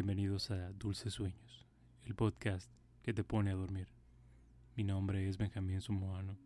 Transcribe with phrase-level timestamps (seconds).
[0.00, 1.66] Bienvenidos a Dulces Sueños,
[2.06, 3.88] el podcast que te pone a dormir.
[4.74, 6.38] Mi nombre es Benjamín Sumoano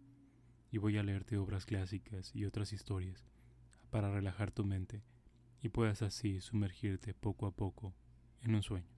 [0.73, 3.25] y voy a leerte obras clásicas y otras historias
[3.91, 5.05] para relajar tu mente
[5.63, 7.95] y puedas así sumergirte poco a poco
[8.41, 8.91] en un sueño.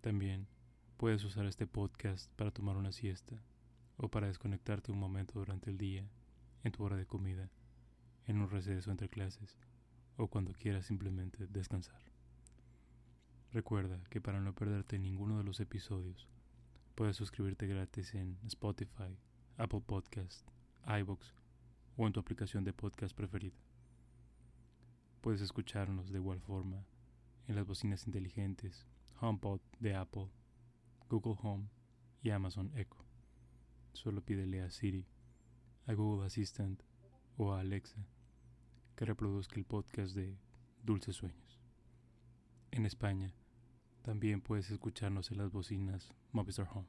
[0.00, 0.48] También
[0.96, 3.38] puedes usar este podcast para tomar una siesta
[3.98, 6.08] o para desconectarte un momento durante el día,
[6.64, 7.50] en tu hora de comida,
[8.26, 9.58] en un receso entre clases
[10.16, 12.15] o cuando quieras simplemente descansar.
[13.56, 16.28] Recuerda que para no perderte ninguno de los episodios,
[16.94, 19.18] puedes suscribirte gratis en Spotify,
[19.56, 20.46] Apple Podcast,
[20.86, 21.32] iBox
[21.96, 23.56] o en tu aplicación de podcast preferida.
[25.22, 26.84] Puedes escucharnos de igual forma
[27.48, 28.86] en las bocinas inteligentes,
[29.22, 30.28] HomePod de Apple,
[31.08, 31.70] Google Home
[32.22, 33.06] y Amazon Echo.
[33.94, 35.06] Solo pídele a Siri,
[35.86, 36.82] a Google Assistant
[37.38, 38.06] o a Alexa
[38.96, 40.36] que reproduzca el podcast de
[40.82, 41.58] Dulces Sueños.
[42.70, 43.32] En España,
[44.06, 46.86] también puedes escucharnos en las bocinas Movistar Home.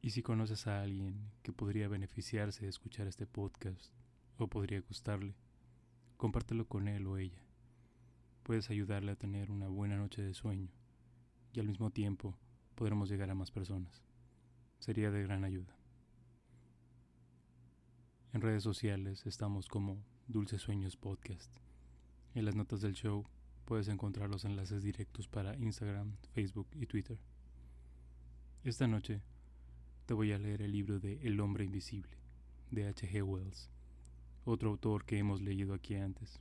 [0.00, 3.90] Y si conoces a alguien que podría beneficiarse de escuchar este podcast
[4.38, 5.34] o podría gustarle,
[6.16, 7.42] compártelo con él o ella.
[8.44, 10.70] Puedes ayudarle a tener una buena noche de sueño
[11.52, 12.38] y al mismo tiempo
[12.76, 14.04] podremos llegar a más personas.
[14.78, 15.76] Sería de gran ayuda.
[18.32, 21.50] En redes sociales estamos como Dulces Sueños Podcast.
[22.34, 23.26] En las notas del show
[23.70, 27.20] puedes encontrar los enlaces directos para Instagram, Facebook y Twitter.
[28.64, 29.22] Esta noche
[30.06, 32.18] te voy a leer el libro de El hombre invisible,
[32.72, 33.08] de H.
[33.08, 33.22] G.
[33.22, 33.70] Wells,
[34.44, 36.40] otro autor que hemos leído aquí antes.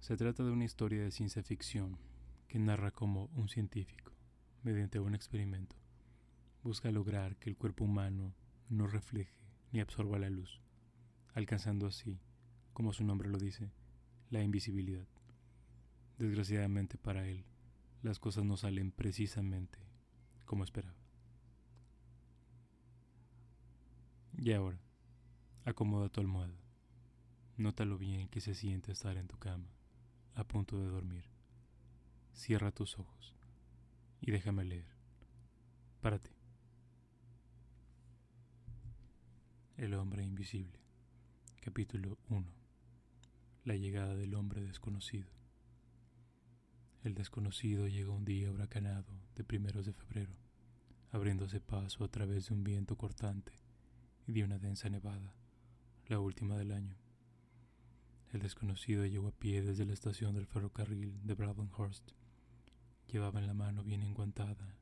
[0.00, 1.98] Se trata de una historia de ciencia ficción
[2.46, 4.14] que narra cómo un científico,
[4.62, 5.76] mediante un experimento,
[6.62, 8.32] busca lograr que el cuerpo humano
[8.70, 9.36] no refleje
[9.70, 10.62] ni absorba la luz,
[11.34, 12.18] alcanzando así,
[12.72, 13.70] como su nombre lo dice,
[14.30, 15.17] la invisibilidad.
[16.18, 17.44] Desgraciadamente para él,
[18.02, 19.78] las cosas no salen precisamente
[20.44, 20.96] como esperaba.
[24.36, 24.78] Y ahora,
[25.64, 26.58] acomoda tu almohada.
[27.56, 29.68] Nota lo bien que se siente estar en tu cama,
[30.34, 31.24] a punto de dormir.
[32.32, 33.34] Cierra tus ojos
[34.20, 34.86] y déjame leer.
[36.00, 36.30] Para ti.
[39.76, 40.78] El hombre invisible.
[41.60, 42.46] Capítulo 1.
[43.64, 45.37] La llegada del hombre desconocido.
[47.04, 50.32] El desconocido llegó un día huracanado de primeros de febrero,
[51.12, 53.52] abriéndose paso a través de un viento cortante
[54.26, 55.32] y de una densa nevada,
[56.08, 56.96] la última del año.
[58.32, 62.10] El desconocido llegó a pie desde la estación del ferrocarril de Bravenhurst.
[63.06, 64.76] Llevaba en la mano bien enguantada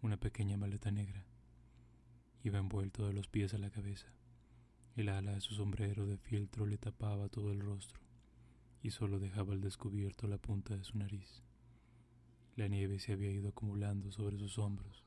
[0.00, 1.26] una pequeña maleta negra.
[2.42, 4.08] Iba envuelto de los pies a la cabeza.
[4.96, 8.00] El ala de su sombrero de fieltro le tapaba todo el rostro
[8.82, 11.44] y solo dejaba al descubierto la punta de su nariz.
[12.60, 15.02] La nieve se había ido acumulando sobre sus hombros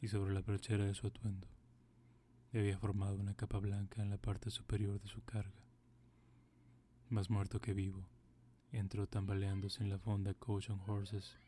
[0.00, 1.46] y sobre la perchera de su atuendo.
[2.50, 5.62] Le había formado una capa blanca en la parte superior de su carga.
[7.08, 8.08] Más muerto que vivo,
[8.72, 11.38] entró tambaleándose en la fonda Coach and Horses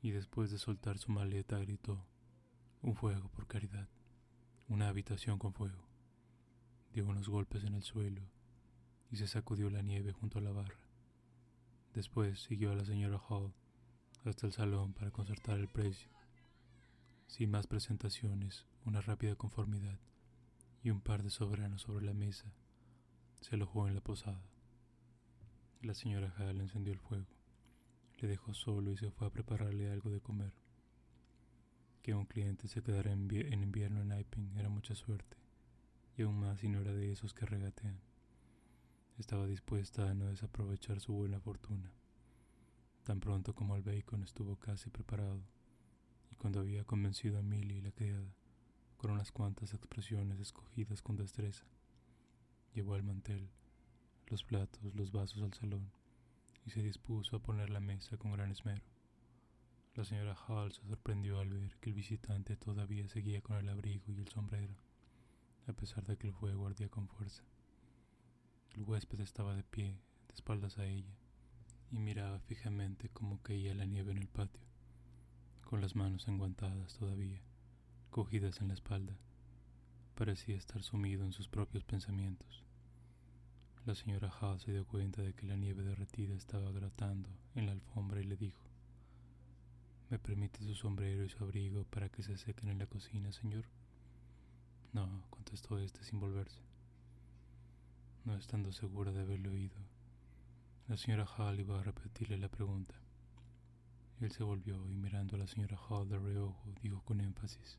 [0.00, 2.06] y después de soltar su maleta gritó,
[2.80, 3.88] un fuego por caridad,
[4.68, 5.88] una habitación con fuego.
[6.92, 8.22] Dio unos golpes en el suelo
[9.10, 10.78] y se sacudió la nieve junto a la barra.
[11.92, 13.52] Después siguió a la señora Hall
[14.24, 16.08] hasta el salón para concertar el precio.
[17.26, 19.98] Sin más presentaciones, una rápida conformidad
[20.82, 22.52] y un par de soberanos sobre la mesa,
[23.40, 24.42] se alojó en la posada.
[25.82, 27.26] La señora Hall encendió el fuego,
[28.18, 30.54] le dejó solo y se fue a prepararle algo de comer.
[32.02, 33.30] Que un cliente se quedara en,
[33.62, 35.36] invierno en Iping era mucha suerte,
[36.16, 38.00] y aún más si no era de esos que regatean.
[39.18, 41.92] Estaba dispuesta a no desaprovechar su buena fortuna.
[43.04, 45.42] Tan pronto como el bacon estuvo casi preparado,
[46.32, 48.34] y cuando había convencido a Millie la criada,
[48.96, 51.66] con unas cuantas expresiones escogidas con destreza,
[52.72, 53.50] llevó el mantel,
[54.28, 55.92] los platos, los vasos al salón,
[56.64, 58.82] y se dispuso a poner la mesa con gran esmero.
[59.96, 64.10] La señora Hall se sorprendió al ver que el visitante todavía seguía con el abrigo
[64.12, 64.76] y el sombrero,
[65.66, 67.44] a pesar de que el fuego ardía con fuerza.
[68.74, 71.14] El huésped estaba de pie, de espaldas a ella,
[71.90, 74.62] y miraba fijamente cómo caía la nieve en el patio,
[75.62, 77.40] con las manos enguantadas todavía,
[78.10, 79.16] cogidas en la espalda.
[80.14, 82.62] Parecía estar sumido en sus propios pensamientos.
[83.86, 87.72] La señora Hall se dio cuenta de que la nieve derretida estaba gratando en la
[87.72, 88.62] alfombra y le dijo,
[90.10, 93.64] ¿Me permite su sombrero y su abrigo para que se sequen en la cocina, señor?
[94.92, 96.60] No, contestó este sin volverse.
[98.24, 99.74] No estando segura de haberlo oído,
[100.86, 102.94] la señora Hall iba a repetirle la pregunta.
[104.20, 107.78] Él se volvió y mirando a la señora Hall de reojo dijo con énfasis,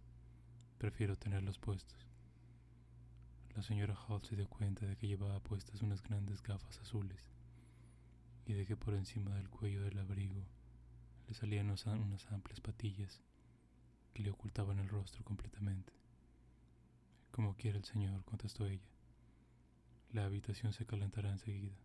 [0.79, 1.99] prefiero tenerlos puestos.
[3.55, 7.21] La señora Hall se dio cuenta de que llevaba puestas unas grandes gafas azules
[8.47, 10.43] y de que por encima del cuello del abrigo
[11.27, 13.21] le salían unas amplias patillas
[14.13, 15.93] que le ocultaban el rostro completamente.
[17.31, 18.89] Como quiera el señor, contestó ella.
[20.11, 21.75] La habitación se calentará enseguida.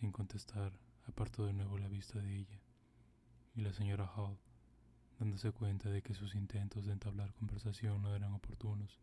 [0.00, 0.72] Sin contestar,
[1.06, 2.60] apartó de nuevo la vista de ella,
[3.54, 4.36] y la señora Hall,
[5.20, 8.98] dándose cuenta de que sus intentos de entablar conversación no eran oportunos,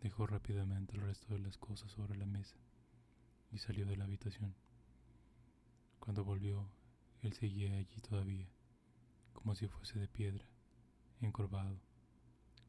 [0.00, 2.56] dejó rápidamente el resto de las cosas sobre la mesa
[3.52, 4.54] y salió de la habitación.
[5.98, 6.66] Cuando volvió,
[7.20, 8.48] él seguía allí todavía,
[9.34, 10.46] como si fuese de piedra,
[11.20, 11.78] encorvado,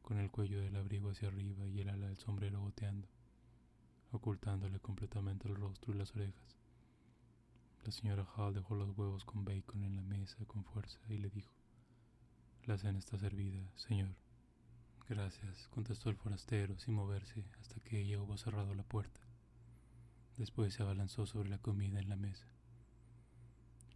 [0.01, 3.07] con el cuello del abrigo hacia arriba y el ala del sombrero goteando,
[4.11, 6.58] ocultándole completamente el rostro y las orejas.
[7.85, 11.29] La señora Hall dejó los huevos con bacon en la mesa con fuerza y le
[11.29, 11.53] dijo,
[12.65, 14.15] La cena está servida, señor.
[15.07, 19.21] Gracias, contestó el forastero sin moverse hasta que ella hubo cerrado la puerta.
[20.37, 22.45] Después se abalanzó sobre la comida en la mesa.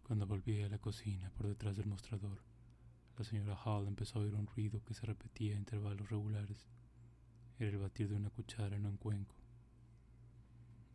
[0.02, 2.42] Cuando volví a la cocina por detrás del mostrador,
[3.16, 6.66] la señora Hall empezó a oír un ruido que se repetía a intervalos regulares.
[7.58, 9.36] Era el batir de una cuchara en un cuenco.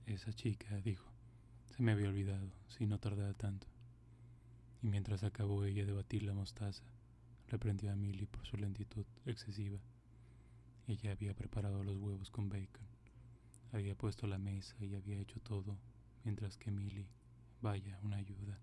[0.06, 1.10] Esa chica, dijo,
[1.80, 3.66] se me había olvidado, si no tardaba tanto.
[4.82, 6.84] Y mientras acabó ella de batir la mostaza,
[7.48, 9.80] reprendió a Milly por su lentitud excesiva.
[10.88, 12.86] Ella había preparado los huevos con bacon,
[13.72, 15.78] había puesto la mesa y había hecho todo,
[16.26, 17.08] mientras que Milly,
[17.62, 18.60] vaya, una ayuda,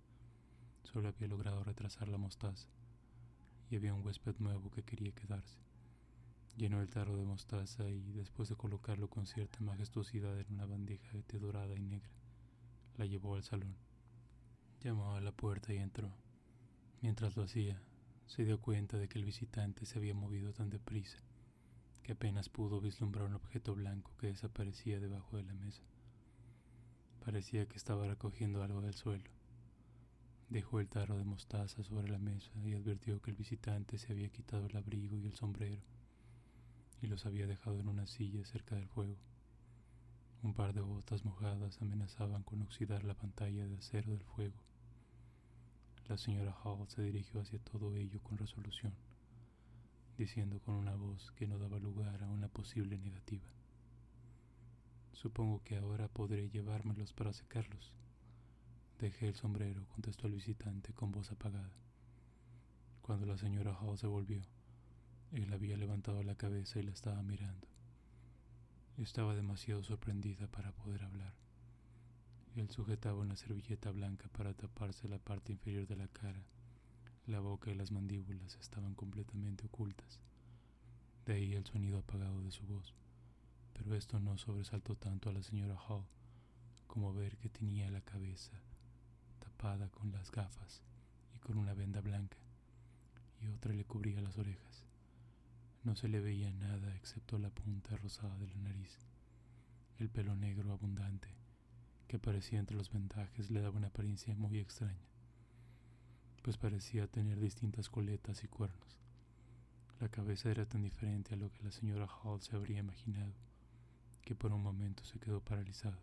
[0.82, 2.68] solo había logrado retrasar la mostaza.
[3.70, 5.56] Y había un huésped nuevo que quería quedarse.
[6.58, 11.10] Llenó el tarro de mostaza y, después de colocarlo con cierta majestuosidad en una bandeja
[11.14, 12.10] de té dorada y negra,
[12.96, 13.76] la llevó al salón.
[14.82, 16.12] Llamó a la puerta y entró.
[17.02, 17.80] Mientras lo hacía,
[18.26, 21.18] se dio cuenta de que el visitante se había movido tan deprisa
[22.02, 25.82] que apenas pudo vislumbrar un objeto blanco que desaparecía debajo de la mesa.
[27.24, 29.28] Parecía que estaba recogiendo algo del suelo.
[30.48, 34.28] Dejó el tarro de mostaza sobre la mesa y advirtió que el visitante se había
[34.28, 35.82] quitado el abrigo y el sombrero
[37.02, 39.16] y los había dejado en una silla cerca del fuego.
[40.46, 44.54] Un par de botas mojadas amenazaban con oxidar la pantalla de acero del fuego.
[46.06, 48.94] La señora Hall se dirigió hacia todo ello con resolución,
[50.16, 53.42] diciendo con una voz que no daba lugar a una posible negativa.
[55.14, 57.92] Supongo que ahora podré llevármelos para secarlos.
[59.00, 61.76] Dejé el sombrero, contestó el visitante con voz apagada.
[63.02, 64.42] Cuando la señora Hall se volvió,
[65.32, 67.66] él había levantado la cabeza y la estaba mirando.
[68.98, 71.34] Estaba demasiado sorprendida para poder hablar.
[72.54, 76.42] Él sujetaba una servilleta blanca para taparse la parte inferior de la cara.
[77.26, 80.18] La boca y las mandíbulas estaban completamente ocultas.
[81.26, 82.94] De ahí el sonido apagado de su voz.
[83.74, 86.06] Pero esto no sobresaltó tanto a la señora Hall
[86.86, 88.58] como ver que tenía la cabeza
[89.40, 90.82] tapada con las gafas
[91.34, 92.38] y con una venda blanca,
[93.42, 94.85] y otra le cubría las orejas.
[95.86, 98.98] No se le veía nada excepto la punta rosada de la nariz.
[100.00, 101.28] El pelo negro abundante
[102.08, 105.06] que aparecía entre los vendajes le daba una apariencia muy extraña,
[106.42, 108.98] pues parecía tener distintas coletas y cuernos.
[110.00, 113.34] La cabeza era tan diferente a lo que la señora Hall se habría imaginado,
[114.22, 116.00] que por un momento se quedó paralizada.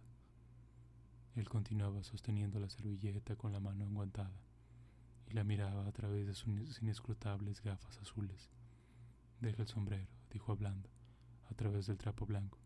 [1.36, 4.40] Él continuaba sosteniendo la servilleta con la mano enguantada
[5.28, 8.50] y la miraba a través de sus inescrutables gafas azules.
[9.44, 10.88] Deja el sombrero, dijo hablando,
[11.52, 12.58] a través del trapo blanco.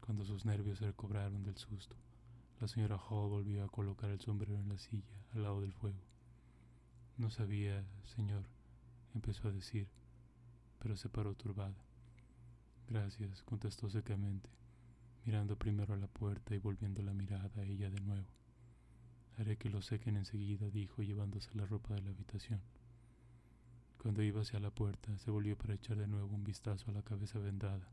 [0.00, 1.94] Cuando sus nervios se recobraron del susto,
[2.60, 6.00] la señora Hall volvió a colocar el sombrero en la silla, al lado del fuego.
[7.16, 8.42] No sabía, señor,
[9.14, 9.86] empezó a decir,
[10.80, 11.78] pero se paró turbada.
[12.88, 14.50] Gracias, contestó secamente,
[15.24, 18.26] mirando primero a la puerta y volviendo la mirada a ella de nuevo.
[19.36, 22.60] Haré que lo sequen enseguida, dijo, llevándose la ropa de la habitación.
[23.98, 27.02] Cuando iba hacia la puerta, se volvió para echar de nuevo un vistazo a la
[27.02, 27.88] cabeza vendada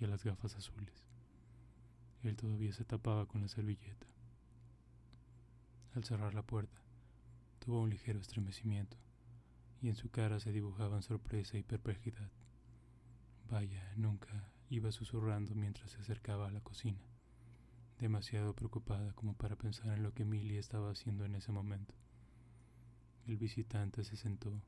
[0.00, 1.04] y a las gafas azules.
[2.22, 4.06] Él todavía se tapaba con la servilleta.
[5.94, 6.78] Al cerrar la puerta,
[7.58, 8.96] tuvo un ligero estremecimiento
[9.82, 12.30] y en su cara se dibujaban sorpresa y perplejidad.
[13.50, 17.00] Vaya, nunca iba susurrando mientras se acercaba a la cocina,
[17.98, 21.94] demasiado preocupada como para pensar en lo que Millie estaba haciendo en ese momento.
[23.26, 24.62] El visitante se sentó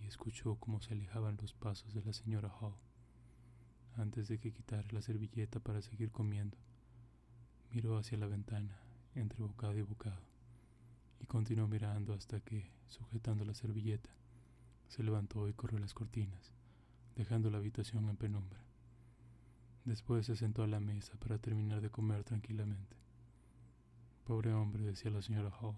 [0.00, 2.74] y escuchó cómo se alejaban los pasos de la señora Hall.
[3.96, 6.56] Antes de que quitara la servilleta para seguir comiendo,
[7.70, 8.78] miró hacia la ventana,
[9.14, 10.20] entre bocado y bocado,
[11.20, 14.10] y continuó mirando hasta que, sujetando la servilleta,
[14.88, 16.52] se levantó y corrió las cortinas,
[17.16, 18.60] dejando la habitación en penumbra.
[19.84, 22.96] Después se sentó a la mesa para terminar de comer tranquilamente.
[24.24, 25.76] Pobre hombre, decía la señora Hall,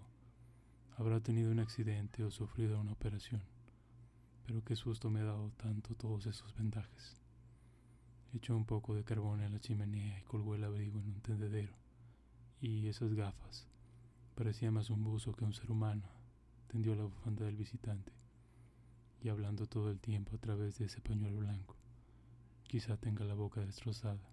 [0.97, 3.41] habrá tenido un accidente o sufrido una operación.
[4.49, 7.21] Pero qué susto me ha dado tanto todos esos vendajes.
[8.33, 11.75] Echó un poco de carbón en la chimenea y colgó el abrigo en un tendedero.
[12.59, 13.67] Y esas gafas.
[14.33, 16.01] Parecía más un buzo que un ser humano.
[16.67, 18.11] Tendió la bufanda del visitante.
[19.21, 21.75] Y hablando todo el tiempo a través de ese pañuelo blanco.
[22.63, 24.31] Quizá tenga la boca destrozada.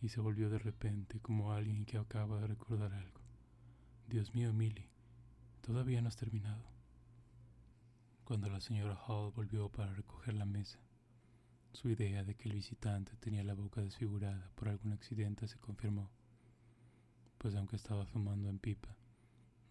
[0.00, 3.20] Y se volvió de repente como alguien que acaba de recordar algo.
[4.08, 4.88] Dios mío, Milly,
[5.60, 6.77] todavía no has terminado.
[8.28, 10.78] Cuando la señora Hall volvió para recoger la mesa,
[11.72, 16.10] su idea de que el visitante tenía la boca desfigurada por algún accidente se confirmó,
[17.38, 18.94] pues aunque estaba fumando en pipa,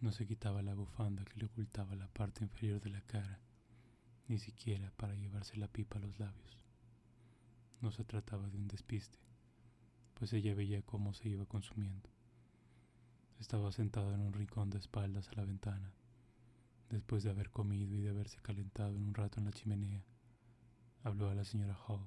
[0.02, 3.40] no se quitaba la bufanda que le ocultaba la parte inferior de la cara,
[4.28, 6.58] ni siquiera para llevarse la pipa a los labios.
[7.80, 9.20] No se trataba de un despiste,
[10.16, 12.10] pues ella veía cómo se iba consumiendo.
[13.40, 15.94] Estaba sentada en un rincón de espaldas a la ventana,
[16.90, 20.04] después de haber comido y de haberse calentado en un rato en la chimenea
[21.04, 22.06] Habló a la señora Hall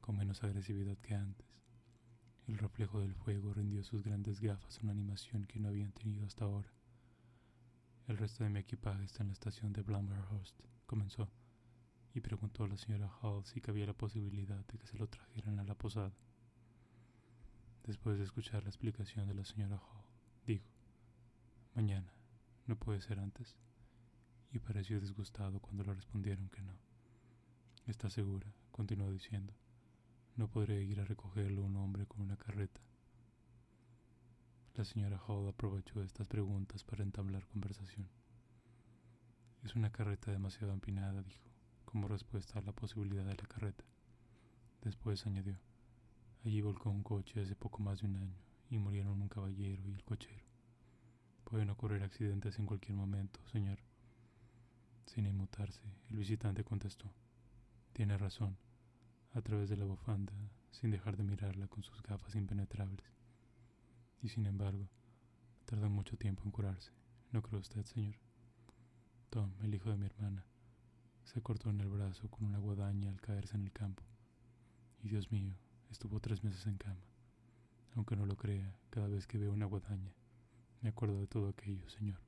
[0.00, 1.46] con menos agresividad que antes.
[2.46, 6.44] El reflejo del fuego rindió sus grandes gafas una animación que no habían tenido hasta
[6.44, 6.72] ahora.
[8.06, 11.28] El resto de mi equipaje está en la estación de Blumberhurst, comenzó,
[12.14, 15.58] y preguntó a la señora Hall si cabía la posibilidad de que se lo trajeran
[15.58, 16.14] a la posada.
[17.84, 20.04] Después de escuchar la explicación de la señora Hall,
[20.46, 20.68] dijo,
[21.74, 22.12] mañana,
[22.66, 23.56] ¿no puede ser antes?
[24.56, 26.72] Y pareció disgustado cuando le respondieron que no.
[27.86, 29.52] Está segura, continuó diciendo.
[30.34, 32.80] No podré ir a recogerlo un hombre con una carreta.
[34.74, 38.08] La señora Hall aprovechó estas preguntas para entablar conversación.
[39.62, 41.50] Es una carreta demasiado empinada, dijo,
[41.84, 43.84] como respuesta a la posibilidad de la carreta.
[44.80, 45.58] Después añadió,
[46.46, 48.38] allí volcó un coche hace poco más de un año
[48.70, 50.46] y murieron un caballero y el cochero.
[51.44, 53.78] Pueden ocurrir accidentes en cualquier momento, señor.
[55.06, 57.10] Sin inmutarse, el visitante contestó.
[57.92, 58.58] Tiene razón,
[59.32, 60.32] a través de la bufanda,
[60.70, 63.06] sin dejar de mirarla con sus gafas impenetrables.
[64.22, 64.88] Y sin embargo,
[65.64, 66.92] tarda mucho tiempo en curarse,
[67.32, 68.16] ¿no cree usted, señor?
[69.30, 70.44] Tom, el hijo de mi hermana,
[71.24, 74.02] se cortó en el brazo con una guadaña al caerse en el campo.
[75.02, 75.54] Y Dios mío,
[75.90, 77.04] estuvo tres meses en cama.
[77.94, 80.12] Aunque no lo crea, cada vez que veo una guadaña,
[80.82, 82.20] me acuerdo de todo aquello, señor.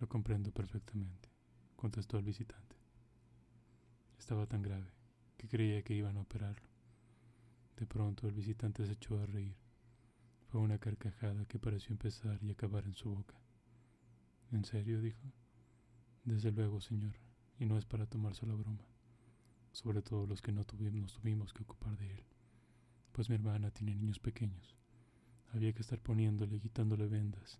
[0.00, 1.31] Lo comprendo perfectamente,
[1.82, 2.76] contestó el visitante.
[4.16, 4.86] Estaba tan grave
[5.36, 6.68] que creía que iban a operarlo.
[7.76, 9.56] De pronto el visitante se echó a reír.
[10.46, 13.34] Fue una carcajada que pareció empezar y acabar en su boca.
[14.52, 15.00] ¿En serio?
[15.00, 15.32] dijo.
[16.22, 17.16] Desde luego, señor,
[17.58, 18.86] y no es para tomarse la broma,
[19.72, 22.24] sobre todo los que no tuvimos, nos tuvimos que ocupar de él,
[23.10, 24.76] pues mi hermana tiene niños pequeños.
[25.52, 27.58] Había que estar poniéndole y quitándole vendas,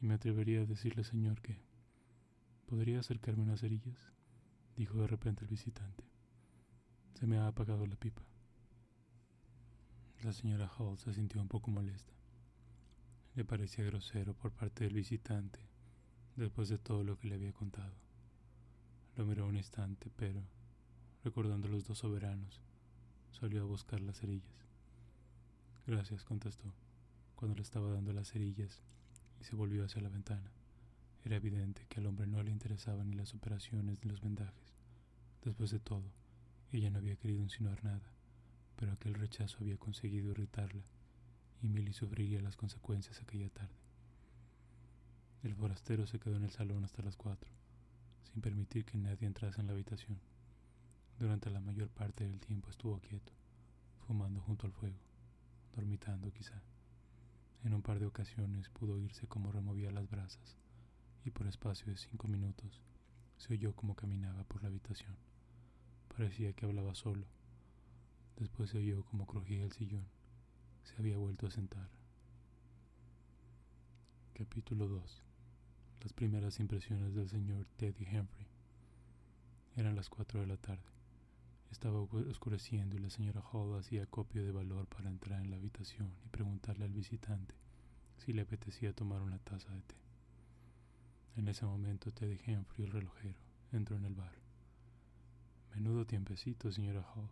[0.00, 1.65] y me atrevería a decirle, señor, que...
[2.66, 4.12] ¿Podría acercarme unas cerillas?
[4.76, 6.02] dijo de repente el visitante.
[7.14, 8.22] Se me ha apagado la pipa.
[10.24, 12.12] La señora Hall se sintió un poco molesta.
[13.36, 15.60] Le parecía grosero por parte del visitante
[16.34, 17.94] después de todo lo que le había contado.
[19.14, 20.42] Lo miró un instante, pero,
[21.22, 22.60] recordando los dos soberanos,
[23.30, 24.66] salió a buscar las cerillas.
[25.86, 26.74] Gracias, contestó,
[27.36, 28.82] cuando le estaba dando las cerillas
[29.40, 30.50] y se volvió hacia la ventana.
[31.26, 34.72] Era evidente que al hombre no le interesaban ni las operaciones ni los vendajes.
[35.42, 36.04] Después de todo,
[36.70, 38.12] ella no había querido insinuar nada,
[38.76, 40.84] pero aquel rechazo había conseguido irritarla,
[41.62, 43.74] y Milly sufriría las consecuencias aquella tarde.
[45.42, 47.50] El forastero se quedó en el salón hasta las cuatro,
[48.30, 50.20] sin permitir que nadie entrase en la habitación.
[51.18, 53.32] Durante la mayor parte del tiempo estuvo quieto,
[54.06, 55.00] fumando junto al fuego,
[55.74, 56.62] dormitando quizá.
[57.64, 60.56] En un par de ocasiones pudo oírse cómo removía las brasas,
[61.26, 62.80] y por espacio de cinco minutos
[63.36, 65.16] se oyó cómo caminaba por la habitación.
[66.08, 67.26] Parecía que hablaba solo.
[68.36, 70.06] Después se oyó como crujía el sillón.
[70.84, 71.88] Se había vuelto a sentar.
[74.34, 75.22] Capítulo 2.
[76.02, 78.46] Las primeras impresiones del señor Teddy Humphrey.
[79.74, 80.84] Eran las cuatro de la tarde.
[81.72, 86.12] Estaba oscureciendo y la señora Hall hacía copio de valor para entrar en la habitación
[86.24, 87.54] y preguntarle al visitante
[88.18, 90.05] si le apetecía tomar una taza de té.
[91.36, 93.38] En ese momento Teddy Humphrey, el relojero,
[93.70, 94.32] entró en el bar.
[95.74, 97.28] Menudo tiempecito, señora Hall.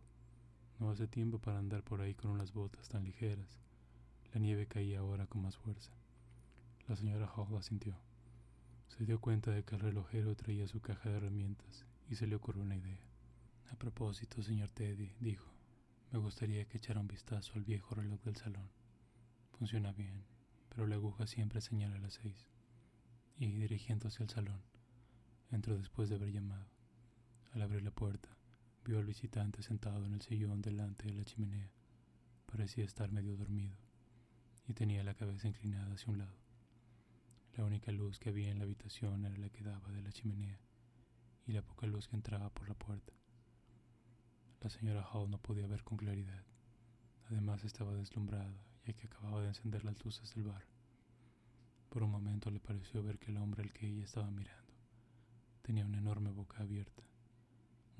[0.78, 3.58] No hace tiempo para andar por ahí con unas botas tan ligeras.
[4.34, 5.90] La nieve caía ahora con más fuerza.
[6.86, 7.96] La señora Hall asintió.
[8.88, 12.36] Se dio cuenta de que el relojero traía su caja de herramientas y se le
[12.36, 13.00] ocurrió una idea.
[13.70, 15.50] A propósito, señor Teddy, dijo,
[16.12, 18.68] me gustaría que echara un vistazo al viejo reloj del salón.
[19.58, 20.26] Funciona bien,
[20.68, 22.53] pero la aguja siempre señala las seis.
[23.36, 24.62] Y dirigiéndose al salón,
[25.50, 26.68] entró después de haber llamado.
[27.52, 28.28] Al abrir la puerta,
[28.84, 31.70] vio al visitante sentado en el sillón delante de la chimenea.
[32.46, 33.76] Parecía estar medio dormido
[34.68, 36.38] y tenía la cabeza inclinada hacia un lado.
[37.56, 40.60] La única luz que había en la habitación era la que daba de la chimenea
[41.46, 43.12] y la poca luz que entraba por la puerta.
[44.60, 46.44] La señora Hall no podía ver con claridad.
[47.30, 50.73] Además estaba deslumbrada ya que acababa de encender las luces del bar.
[51.94, 54.74] Por un momento le pareció ver que el hombre al que ella estaba mirando
[55.62, 57.04] tenía una enorme boca abierta,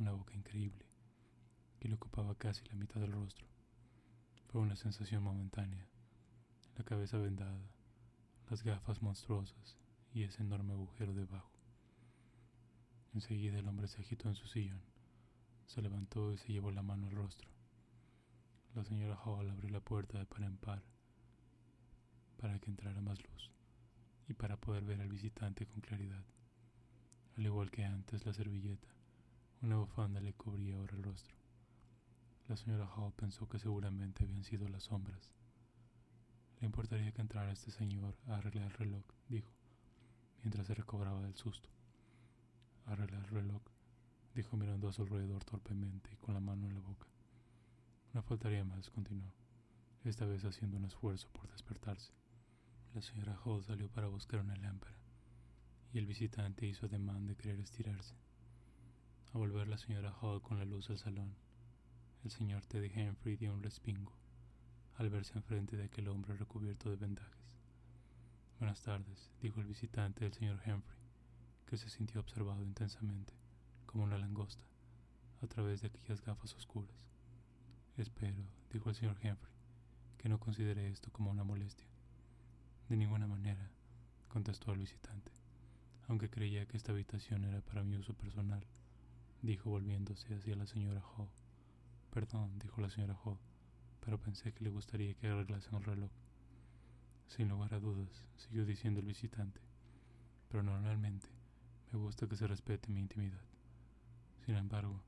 [0.01, 0.85] una boca increíble,
[1.79, 3.47] que le ocupaba casi la mitad del rostro.
[4.49, 5.87] Fue una sensación momentánea,
[6.77, 7.71] la cabeza vendada,
[8.51, 9.79] las gafas monstruosas
[10.13, 11.53] y ese enorme agujero debajo.
[13.13, 14.83] Enseguida el hombre se agitó en su sillón,
[15.67, 17.49] se levantó y se llevó la mano al rostro.
[18.75, 20.83] La señora Hall abrió la puerta de par en par
[22.39, 23.55] para que entrara más luz
[24.28, 26.25] y para poder ver al visitante con claridad.
[27.37, 28.88] Al igual que antes, la servilleta,
[29.62, 31.35] una bufanda le cubría ahora el rostro.
[32.49, 35.33] La señora Hall pensó que seguramente habían sido las sombras.
[36.61, 39.50] Le importaría que entrara este señor a arreglar el reloj, dijo,
[40.43, 41.69] mientras se recobraba del susto.
[42.87, 43.62] Arreglar el reloj,
[44.35, 47.07] dijo mirando a su alrededor torpemente y con la mano en la boca.
[48.12, 49.33] No faltaría más, continuó,
[50.04, 52.12] esta vez haciendo un esfuerzo por despertarse.
[52.95, 54.95] La señora Hall salió para buscar una lámpara,
[55.93, 58.15] y el visitante hizo ademán de querer estirarse.
[59.33, 61.35] A volver la señora Hall con la luz al salón,
[62.23, 64.13] el señor Teddy Humphrey dio un respingo
[64.95, 67.59] al verse enfrente de aquel hombre recubierto de vendajes.
[68.61, 71.00] Buenas tardes, dijo el visitante del señor Humphrey,
[71.67, 73.35] que se sintió observado intensamente,
[73.87, 74.63] como una langosta,
[75.43, 77.09] a través de aquellas gafas oscuras.
[77.97, 79.52] Espero, dijo el señor Humphrey,
[80.17, 81.89] que no considere esto como una molestia.
[82.95, 83.69] De ninguna manera,
[84.28, 85.33] contestó el visitante,
[86.07, 88.65] aunque creía que esta habitación era para mi uso personal,
[89.43, 91.28] dijo volviéndose hacia la señora Hall.
[92.13, 93.37] Perdón, dijo la señora Hall,
[93.99, 96.13] pero pensé que le gustaría que arreglasen el reloj.
[97.26, 99.61] Sin lugar a dudas, siguió diciendo el visitante,
[100.49, 101.26] pero normalmente
[101.91, 103.43] me gusta que se respete mi intimidad.
[104.47, 105.02] Sin embargo,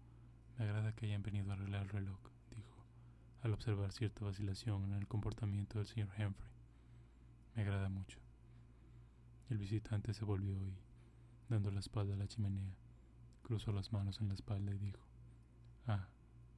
[0.59, 2.19] me agrada que hayan venido a arreglar el reloj
[3.43, 6.56] al observar cierta vacilación en el comportamiento del señor Humphrey.
[7.57, 8.19] Me agrada mucho.
[9.49, 10.77] El visitante se volvió y,
[11.49, 12.77] dando la espalda a la chimenea,
[13.43, 15.01] cruzó las manos en la espalda y dijo,
[15.87, 16.07] Ah,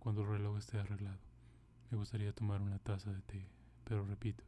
[0.01, 1.21] cuando el reloj esté arreglado,
[1.93, 3.47] me gustaría tomar una taza de té,
[3.85, 4.43] pero repito,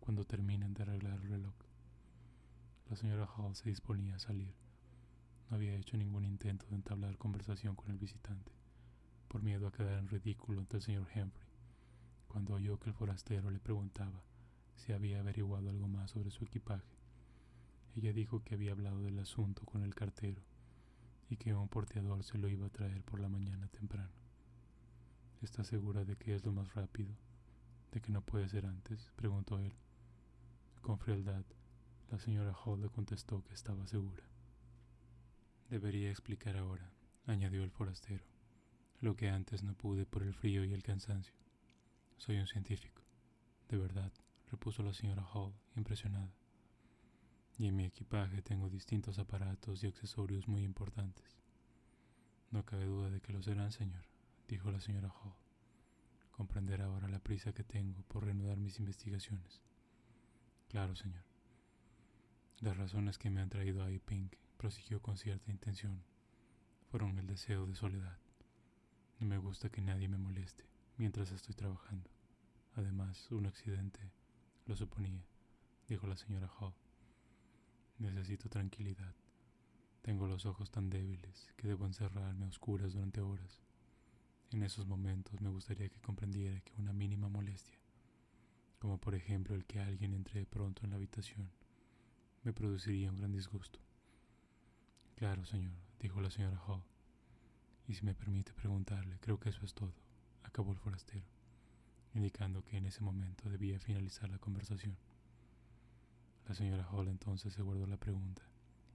[0.00, 1.54] cuando terminen de arreglar el reloj.
[2.88, 4.54] La señora Hall se disponía a salir.
[5.50, 8.52] No había hecho ningún intento de entablar conversación con el visitante,
[9.28, 11.54] por miedo a quedar en ridículo ante el señor Humphrey
[12.26, 14.20] cuando oyó que el forastero le preguntaba
[14.76, 16.94] si había averiguado algo más sobre su equipaje.
[17.96, 20.42] Ella dijo que había hablado del asunto con el cartero
[21.30, 24.12] y que un porteador se lo iba a traer por la mañana temprano.
[25.42, 27.14] ¿Está segura de que es lo más rápido?
[27.92, 29.12] ¿De que no puede ser antes?
[29.16, 29.72] preguntó él.
[30.80, 31.44] Con frialdad,
[32.10, 34.24] la señora Hall le contestó que estaba segura.
[35.70, 36.90] Debería explicar ahora,
[37.26, 38.24] añadió el forastero,
[39.00, 41.34] lo que antes no pude por el frío y el cansancio.
[42.16, 43.02] Soy un científico,
[43.68, 44.12] de verdad,
[44.54, 46.32] repuso la señora Hall, impresionada.
[47.58, 51.36] Y en mi equipaje tengo distintos aparatos y accesorios muy importantes.
[52.52, 54.04] No cabe duda de que lo serán, señor,
[54.46, 55.34] dijo la señora Hall.
[56.30, 59.60] Comprender ahora la prisa que tengo por reanudar mis investigaciones.
[60.68, 61.24] Claro, señor.
[62.60, 66.04] Las razones que me han traído a Pink, prosiguió con cierta intención,
[66.92, 68.18] fueron el deseo de soledad.
[69.18, 70.64] No me gusta que nadie me moleste
[70.96, 72.08] mientras estoy trabajando.
[72.76, 74.12] Además, un accidente
[74.66, 75.24] lo suponía,
[75.88, 76.74] dijo la señora Hall.
[77.98, 79.14] Necesito tranquilidad.
[80.02, 83.62] Tengo los ojos tan débiles que debo encerrarme a oscuras durante horas.
[84.50, 87.78] En esos momentos me gustaría que comprendiera que una mínima molestia,
[88.78, 91.50] como por ejemplo el que alguien entre de pronto en la habitación,
[92.42, 93.78] me produciría un gran disgusto.
[95.16, 96.82] Claro, señor, dijo la señora Hall.
[97.86, 99.92] Y si me permite preguntarle, creo que eso es todo
[100.54, 101.26] acabó el forastero,
[102.14, 104.96] indicando que en ese momento debía finalizar la conversación.
[106.46, 108.42] La señora Hall entonces se guardó la pregunta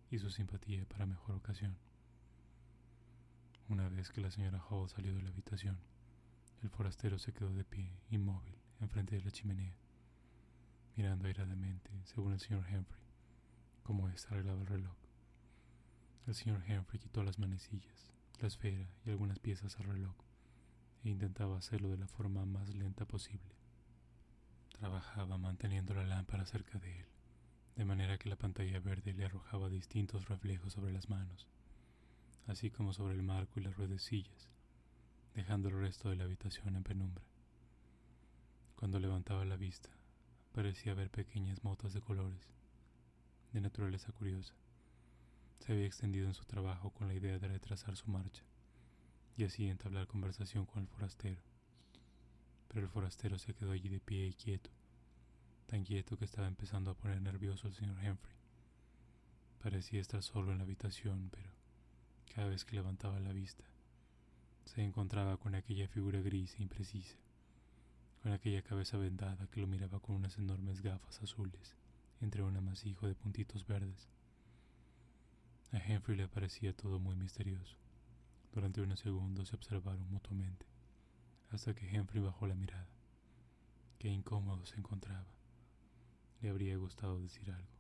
[0.10, 1.77] y su simpatía para mejor ocasión.
[3.67, 5.77] Una vez que la señora Hall salió de la habitación,
[6.63, 9.75] el forastero se quedó de pie, inmóvil, enfrente de la chimenea,
[10.95, 13.03] mirando airadamente, según el señor Humphrey,
[13.84, 14.95] cómo éste arreglaba el reloj.
[16.25, 20.15] El señor Henry quitó las manecillas, la esfera y algunas piezas al reloj
[21.03, 23.55] e intentaba hacerlo de la forma más lenta posible.
[24.71, 27.05] Trabajaba manteniendo la lámpara cerca de él,
[27.75, 31.47] de manera que la pantalla verde le arrojaba distintos reflejos sobre las manos,
[32.47, 34.49] así como sobre el marco y las ruedecillas,
[35.35, 37.23] dejando el resto de la habitación en penumbra.
[38.75, 39.89] Cuando levantaba la vista,
[40.53, 42.47] parecía ver pequeñas motas de colores,
[43.53, 44.53] de naturaleza curiosa.
[45.59, 48.43] Se había extendido en su trabajo con la idea de retrasar su marcha
[49.39, 51.41] y así entablar conversación con el forastero.
[52.67, 54.69] Pero el forastero se quedó allí de pie y quieto,
[55.65, 58.36] tan quieto que estaba empezando a poner nervioso al señor Humphrey.
[59.63, 61.49] Parecía estar solo en la habitación, pero
[62.36, 63.63] cada vez que levantaba la vista,
[64.65, 67.15] se encontraba con aquella figura gris e imprecisa,
[68.21, 71.75] con aquella cabeza vendada que lo miraba con unas enormes gafas azules
[72.19, 74.10] entre un amasijo de puntitos verdes.
[75.71, 77.78] A Humphrey le parecía todo muy misterioso.
[78.51, 80.65] Durante unos segundos se observaron mutuamente,
[81.51, 82.89] hasta que Humphrey bajó la mirada.
[83.99, 85.27] Qué incómodo se encontraba.
[86.41, 87.77] Le habría gustado decir algo.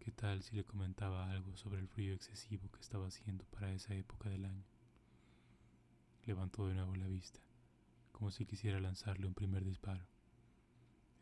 [0.00, 3.94] ¿Qué tal si le comentaba algo sobre el frío excesivo que estaba haciendo para esa
[3.94, 4.64] época del año?
[6.26, 7.38] Levantó de nuevo la vista,
[8.10, 10.04] como si quisiera lanzarle un primer disparo.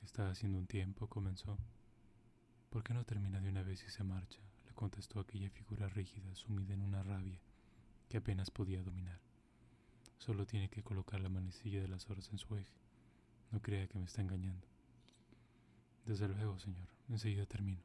[0.02, 1.58] Está haciendo un tiempo, comenzó.
[2.70, 4.40] ¿Por qué no termina de una vez y se marcha?
[4.64, 7.38] le contestó aquella figura rígida, sumida en una rabia
[8.08, 9.20] que apenas podía dominar.
[10.18, 12.72] Solo tiene que colocar la manecilla de las horas en su eje.
[13.50, 14.66] No crea que me está engañando.
[16.04, 17.82] Desde luego, señor, enseguida termino.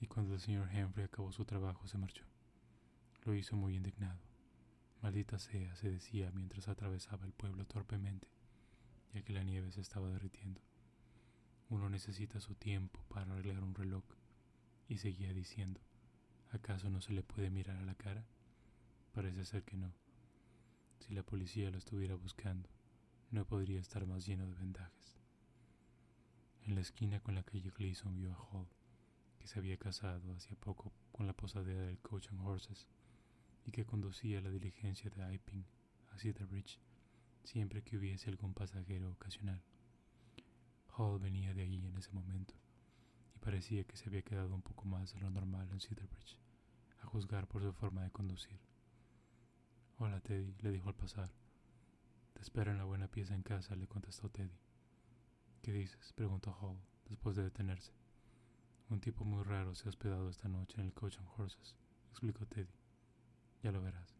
[0.00, 2.24] Y cuando el señor Henry acabó su trabajo, se marchó.
[3.24, 4.20] Lo hizo muy indignado.
[5.00, 8.28] Maldita sea, se decía mientras atravesaba el pueblo torpemente,
[9.12, 10.60] ya que la nieve se estaba derritiendo.
[11.68, 14.04] Uno necesita su tiempo para arreglar un reloj.
[14.88, 15.80] Y seguía diciendo,
[16.50, 18.26] ¿acaso no se le puede mirar a la cara?
[19.12, 19.92] Parece ser que no.
[20.98, 22.70] Si la policía lo estuviera buscando,
[23.30, 25.18] no podría estar más lleno de vendajes.
[26.62, 28.68] En la esquina con la calle Gleason vio a Hall,
[29.38, 32.88] que se había casado hacía poco con la posadera del Coach and Horses
[33.66, 35.66] y que conducía la diligencia de Iping
[36.12, 36.80] a Cedarridge
[37.44, 39.62] siempre que hubiese algún pasajero ocasional.
[40.96, 42.54] Hall venía de allí en ese momento
[43.34, 46.38] y parecía que se había quedado un poco más de lo normal en Cedarridge,
[47.02, 48.71] a juzgar por su forma de conducir.
[50.04, 51.30] Hola, Teddy, le dijo al pasar.
[52.32, 54.58] Te espera una buena pieza en casa, le contestó Teddy.
[55.62, 56.12] ¿Qué dices?
[56.14, 56.76] preguntó Hall,
[57.08, 57.92] después de detenerse.
[58.88, 61.76] Un tipo muy raro se ha hospedado esta noche en el Coach and Horses,
[62.10, 62.74] explicó Teddy.
[63.62, 64.18] Ya lo verás.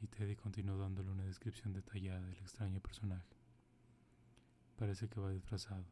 [0.00, 3.36] Y Teddy continuó dándole una descripción detallada del extraño personaje.
[4.76, 5.84] Parece que va disfrazado.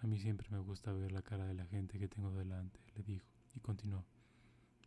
[0.00, 3.02] A mí siempre me gusta ver la cara de la gente que tengo delante, le
[3.02, 4.06] dijo, y continuó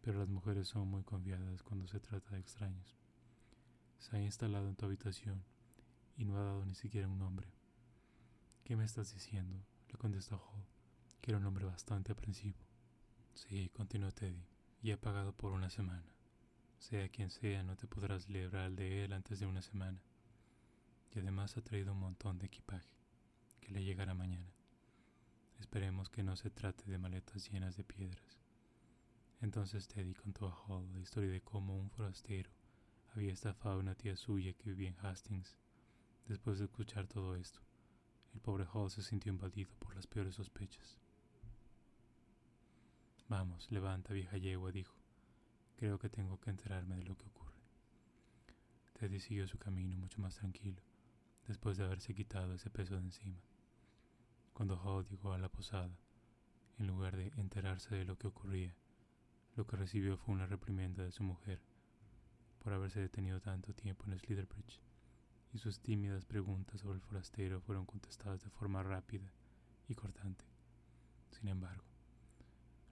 [0.06, 2.96] pero las mujeres son muy confiadas cuando se trata de extraños.
[3.98, 5.44] Se ha instalado en tu habitación
[6.16, 7.48] y no ha dado ni siquiera un nombre.
[8.64, 9.58] ¿Qué me estás diciendo?
[9.90, 10.64] le contestó Hall,
[11.22, 12.60] que era un hombre bastante aprensivo.
[13.34, 14.46] Sí, continuó Teddy,
[14.84, 16.06] y ha pagado por una semana.
[16.78, 20.04] Sea quien sea, no te podrás librar de él antes de una semana.
[21.16, 22.94] Y además ha traído un montón de equipaje,
[23.60, 24.54] que le llegará mañana.
[25.60, 28.45] Esperemos que no se trate de maletas llenas de piedras.
[29.46, 32.50] Entonces Teddy contó a Hall la historia de cómo un forastero
[33.14, 35.56] había estafado a una tía suya que vivía en Hastings.
[36.28, 37.60] Después de escuchar todo esto,
[38.34, 40.98] el pobre Hall se sintió invadido por las peores sospechas.
[43.30, 44.96] Vamos, levanta, vieja yegua, dijo.
[45.78, 47.62] Creo que tengo que enterarme de lo que ocurre.
[48.94, 50.82] Teddy siguió su camino mucho más tranquilo,
[51.48, 53.44] después de haberse quitado ese peso de encima.
[54.54, 55.96] Cuando Hall llegó a la posada,
[56.80, 58.76] en lugar de enterarse de lo que ocurría,
[59.56, 61.62] lo que recibió fue una reprimenda de su mujer
[62.60, 64.82] por haberse detenido tanto tiempo en Slitherbridge,
[65.54, 69.32] y sus tímidas preguntas sobre el forastero fueron contestadas de forma rápida
[69.88, 70.44] y cortante.
[71.32, 71.86] Sin embargo,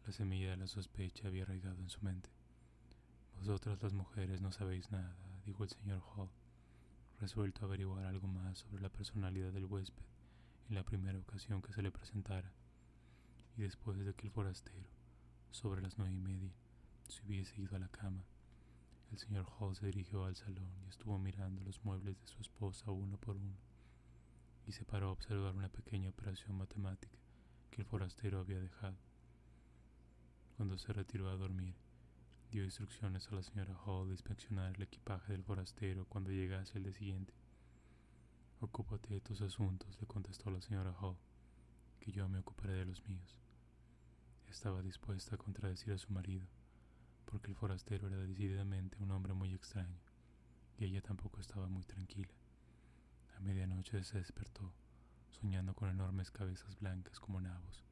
[0.05, 2.29] la semilla de la sospecha había arraigado en su mente.
[3.35, 6.29] Vosotras las mujeres no sabéis nada, dijo el señor Hall,
[7.19, 10.05] resuelto a averiguar algo más sobre la personalidad del huésped
[10.69, 12.53] en la primera ocasión que se le presentara,
[13.57, 14.92] y después de que el forastero
[15.53, 16.51] sobre las nueve y media,
[17.07, 18.25] se hubiese ido a la cama.
[19.11, 22.89] El señor Hall se dirigió al salón y estuvo mirando los muebles de su esposa
[22.89, 23.55] uno por uno,
[24.65, 27.19] y se paró a observar una pequeña operación matemática
[27.69, 28.97] que el forastero había dejado.
[30.57, 31.75] Cuando se retiró a dormir,
[32.49, 36.85] dio instrucciones a la señora Hall de inspeccionar el equipaje del forastero cuando llegase el
[36.85, 37.33] día siguiente.
[38.59, 41.17] Ocúpate de tus asuntos, le contestó la señora Hall,
[41.99, 43.42] que yo me ocuparé de los míos
[44.53, 46.45] estaba dispuesta a contradecir a su marido,
[47.25, 49.99] porque el forastero era decididamente un hombre muy extraño,
[50.77, 52.33] y ella tampoco estaba muy tranquila.
[53.35, 54.71] A medianoche se despertó,
[55.31, 57.83] soñando con enormes cabezas blancas como nabos,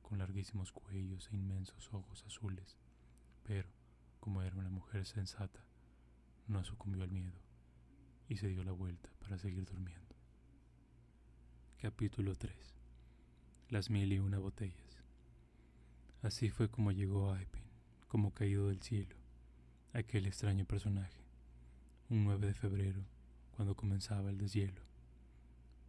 [0.00, 2.78] con larguísimos cuellos e inmensos ojos azules,
[3.44, 3.68] pero,
[4.18, 5.60] como era una mujer sensata,
[6.48, 7.38] no sucumbió al miedo
[8.26, 10.16] y se dio la vuelta para seguir durmiendo.
[11.76, 12.56] Capítulo 3
[13.68, 14.85] Las mil y una botellas
[16.26, 17.62] Así fue como llegó a Aipin,
[18.08, 19.14] como caído del cielo,
[19.92, 21.20] aquel extraño personaje,
[22.10, 23.00] un 9 de febrero,
[23.54, 24.82] cuando comenzaba el deshielo.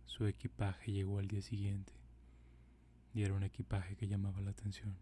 [0.06, 1.91] Su equipaje llegó al día siguiente,
[3.15, 4.95] y era un equipaje que llamaba la atención.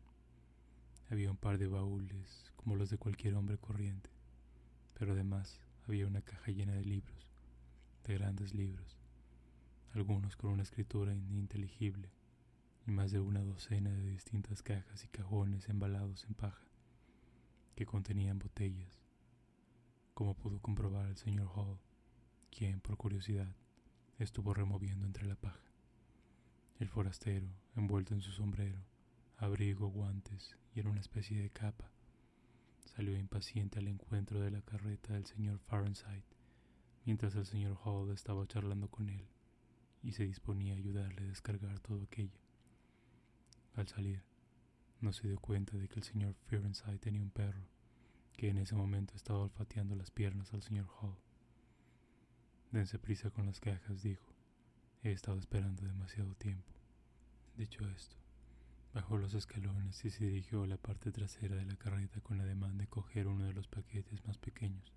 [1.09, 4.09] Había un par de baúles, como los de cualquier hombre corriente,
[4.97, 7.27] pero además había una caja llena de libros,
[8.05, 8.95] de grandes libros,
[9.95, 12.14] algunos con una escritura ininteligible,
[12.87, 16.63] y más de una docena de distintas cajas y cajones embalados en paja,
[17.75, 19.01] que contenían botellas,
[20.13, 21.79] como pudo comprobar el señor Hall,
[22.51, 23.53] quien, por curiosidad,
[24.19, 25.59] estuvo removiendo entre la paja.
[26.79, 28.79] El forastero, envuelto en su sombrero,
[29.37, 31.91] abrigo, guantes y en una especie de capa,
[32.85, 36.23] salió impaciente al encuentro de la carreta del señor Fahrenheit,
[37.03, 39.27] mientras el señor Hall estaba charlando con él
[40.03, 42.44] y se disponía a ayudarle a descargar todo aquello.
[43.75, 44.23] Al salir,
[45.01, 47.67] no se dio cuenta de que el señor Fahrenheit tenía un perro,
[48.33, 51.17] que en ese momento estaba olfateando las piernas al señor Hall.
[52.71, 54.33] Dense prisa con las cajas, dijo.
[55.03, 56.73] He estado esperando demasiado tiempo.
[57.55, 58.17] Dicho esto,
[58.95, 62.45] Bajó los escalones y se dirigió a la parte trasera de la carreta con la
[62.45, 64.93] demanda de coger uno de los paquetes más pequeños.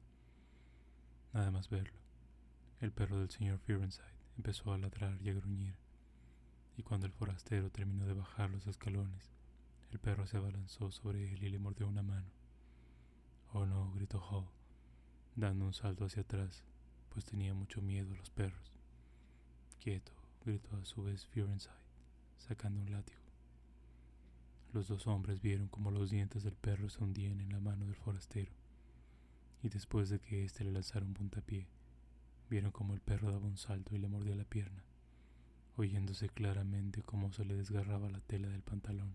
[1.33, 1.99] Nada más verlo,
[2.81, 5.75] el perro del señor Firenside empezó a ladrar y a gruñir,
[6.79, 9.33] y cuando el forastero terminó de bajar los escalones,
[9.91, 12.31] el perro se abalanzó sobre él y le mordió una mano.
[13.53, 14.47] Oh no, gritó Hall,
[15.35, 16.63] dando un salto hacia atrás,
[17.09, 18.73] pues tenía mucho miedo a los perros.
[19.81, 20.13] Quieto,
[20.45, 21.75] gritó a su vez Firenside,
[22.39, 23.23] sacando un látigo.
[24.73, 27.97] Los dos hombres vieron como los dientes del perro se hundían en la mano del
[27.97, 28.53] forastero,
[29.65, 31.67] y después de que éste le lanzara un puntapié,
[32.49, 34.85] vieron como el perro daba un salto y le mordía la pierna,
[35.81, 39.15] oyéndose claramente cómo se le desgarraba la tela del pantalón.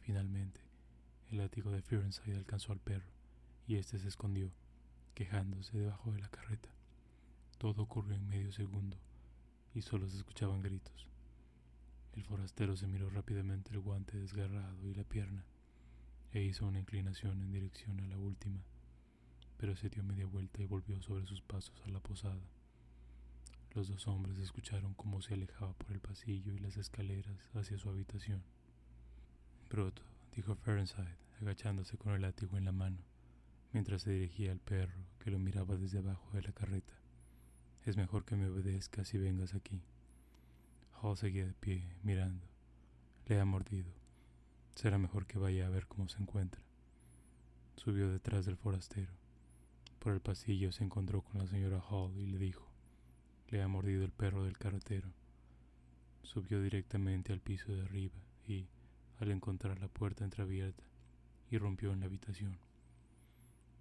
[0.00, 0.60] Finalmente,
[1.30, 3.10] el látigo de Firenside alcanzó al perro,
[3.66, 4.52] y éste se escondió,
[5.14, 6.68] quejándose debajo de la carreta.
[7.58, 8.96] Todo ocurrió en medio segundo,
[9.74, 11.08] y solo se escuchaban gritos.
[12.14, 15.44] El forastero se miró rápidamente el guante desgarrado y la pierna,
[16.32, 18.62] e hizo una inclinación en dirección a la última,
[19.56, 22.42] pero se dio media vuelta y volvió sobre sus pasos a la posada.
[23.74, 27.88] Los dos hombres escucharon cómo se alejaba por el pasillo y las escaleras hacia su
[27.88, 28.42] habitación.
[29.68, 30.02] Pronto,
[30.36, 32.98] dijo Fahrenheit, agachándose con el látigo en la mano,
[33.72, 36.92] mientras se dirigía al perro que lo miraba desde abajo de la carreta.
[37.86, 39.80] Es mejor que me obedezcas y vengas aquí.
[41.00, 42.46] Hall seguía de pie, mirando.
[43.26, 43.90] Le ha mordido.
[44.74, 46.60] Será mejor que vaya a ver cómo se encuentra.
[47.76, 49.12] Subió detrás del forastero.
[49.98, 52.71] Por el pasillo se encontró con la señora Hall y le dijo,
[53.52, 55.12] le ha mordido el perro del carretero.
[56.22, 58.66] Subió directamente al piso de arriba y,
[59.20, 60.82] al encontrar la puerta entreabierta,
[61.50, 62.58] irrumpió en la habitación.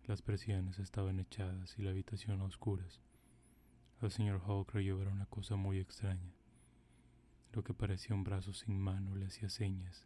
[0.08, 3.00] Las persianas estaban echadas y la habitación a oscuras.
[4.02, 6.34] El señor Hall creyó ver una cosa muy extraña.
[7.54, 10.06] Lo que parecía un brazo sin mano le hacía señas,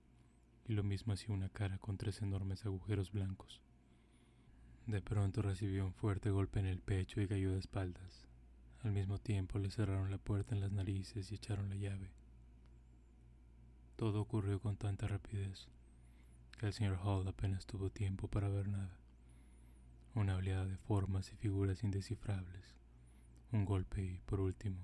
[0.67, 3.61] y lo mismo hacía una cara con tres enormes agujeros blancos.
[4.85, 8.27] De pronto recibió un fuerte golpe en el pecho y cayó de espaldas.
[8.85, 12.11] Al mismo tiempo le cerraron la puerta en las narices y echaron la llave.
[13.95, 15.67] Todo ocurrió con tanta rapidez
[16.59, 18.95] que el señor Hall apenas tuvo tiempo para ver nada.
[20.13, 22.75] Una oleada de formas y figuras indescifrables,
[23.51, 24.77] un golpe y, por último,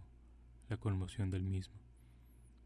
[0.68, 1.76] la conmoción del mismo.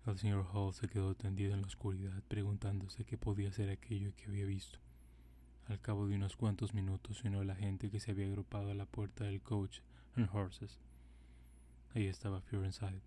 [0.05, 4.27] El señor Hall se quedó tendido en la oscuridad preguntándose qué podía ser aquello que
[4.27, 4.79] había visto.
[5.67, 8.85] Al cabo de unos cuantos minutos sonó la gente que se había agrupado a la
[8.85, 9.79] puerta del coach
[10.15, 10.79] and horses.
[11.95, 13.01] Ahí estaba Furenside,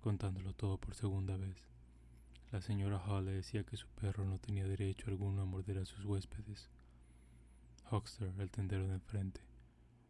[0.00, 1.68] contándolo todo por segunda vez.
[2.50, 5.84] La señora Hall le decía que su perro no tenía derecho alguno a morder a
[5.84, 6.68] sus huéspedes.
[7.88, 9.40] Hoxter, el tendero de enfrente,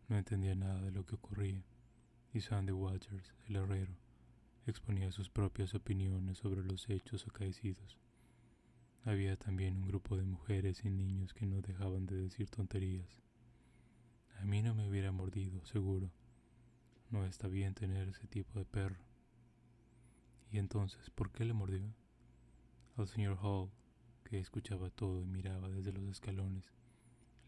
[0.09, 1.63] no entendía nada de lo que ocurría,
[2.33, 3.93] y Sandy Walters, el herrero,
[4.65, 7.99] exponía sus propias opiniones sobre los hechos acaecidos.
[9.05, 13.21] Había también un grupo de mujeres y niños que no dejaban de decir tonterías.
[14.41, 16.11] A mí no me hubiera mordido, seguro.
[17.11, 19.05] No está bien tener ese tipo de perro.
[20.53, 21.93] ¿Y entonces por qué le mordió?
[22.97, 23.69] Al señor Hall,
[24.23, 26.73] que escuchaba todo y miraba desde los escalones,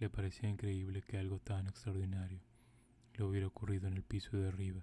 [0.01, 2.40] Le parecía increíble que algo tan extraordinario
[3.14, 4.83] le hubiera ocurrido en el piso de arriba.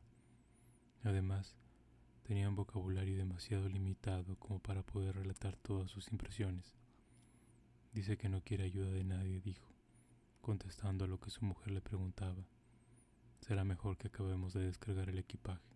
[1.04, 1.58] Además,
[2.24, 6.74] tenía un vocabulario demasiado limitado como para poder relatar todas sus impresiones.
[7.92, 9.74] Dice que no quiere ayuda de nadie, dijo,
[10.39, 12.46] contestando a lo que su mujer le preguntaba.
[13.41, 15.69] Será mejor que acabemos de descargar el equipaje.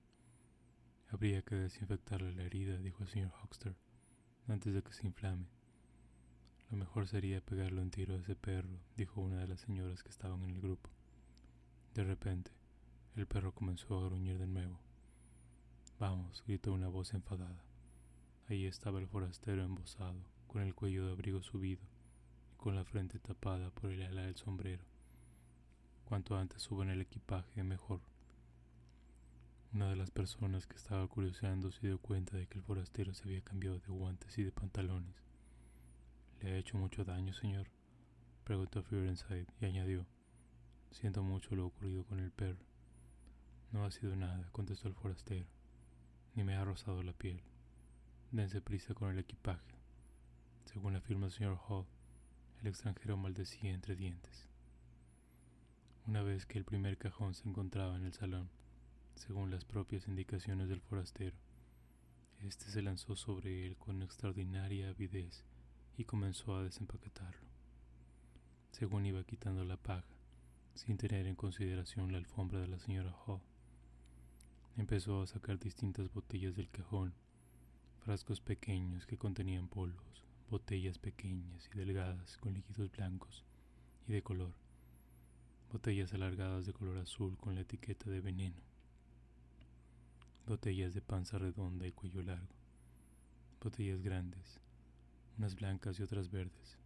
[1.09, 3.75] Habría que desinfectarle la herida, dijo el señor Hoxter,
[4.47, 5.45] antes de que se inflame.
[6.71, 10.09] Lo mejor sería pegarlo en tiro a ese perro, dijo una de las señoras que
[10.09, 10.89] estaban en el grupo.
[11.93, 12.51] De repente,
[13.15, 14.79] el perro comenzó a gruñir de nuevo.
[15.99, 17.63] Vamos, gritó una voz enfadada.
[18.49, 21.81] Allí estaba el forastero embosado, con el cuello de abrigo subido
[22.51, 24.83] y con la frente tapada por el ala del sombrero.
[26.13, 27.99] Cuanto antes suban el equipaje, mejor.
[29.73, 33.23] Una de las personas que estaba curioseando se dio cuenta de que el forastero se
[33.23, 35.15] había cambiado de guantes y de pantalones.
[36.39, 37.65] ¿Le ha hecho mucho daño, señor?
[38.43, 40.05] preguntó Fearenside y añadió,
[40.91, 42.63] siento mucho lo ocurrido con el perro.
[43.71, 45.47] No ha sido nada, contestó el forastero,
[46.35, 47.41] ni me ha rozado la piel.
[48.29, 49.79] Dense prisa con el equipaje.
[50.65, 51.87] Según afirma el señor Hall,
[52.61, 54.52] el extranjero maldecía entre dientes.
[56.05, 58.49] Una vez que el primer cajón se encontraba en el salón,
[59.15, 61.37] según las propias indicaciones del forastero,
[62.41, 65.45] este se lanzó sobre él con extraordinaria avidez
[65.97, 67.47] y comenzó a desempaquetarlo.
[68.71, 70.03] Según iba quitando la paja,
[70.75, 73.39] sin tener en consideración la alfombra de la señora Hall,
[74.75, 77.13] empezó a sacar distintas botellas del cajón,
[78.03, 83.45] frascos pequeños que contenían polvos, botellas pequeñas y delgadas con líquidos blancos
[84.05, 84.62] y de color,
[85.73, 88.61] botellas alargadas de color azul con la etiqueta de veneno,
[90.45, 92.53] botellas de panza redonda y cuello largo,
[93.59, 94.59] botellas grandes,
[95.39, 96.77] unas blancas y otras verdes,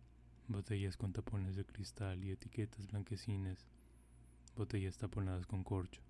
[0.47, 3.67] botellas con tapones de cristal y etiquetas blanquecinas,
[4.55, 6.01] botellas taponadas con corcho,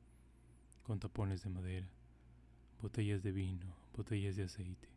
[0.83, 1.87] con tapones de madera,
[2.79, 4.87] botellas de vino, botellas de aceite,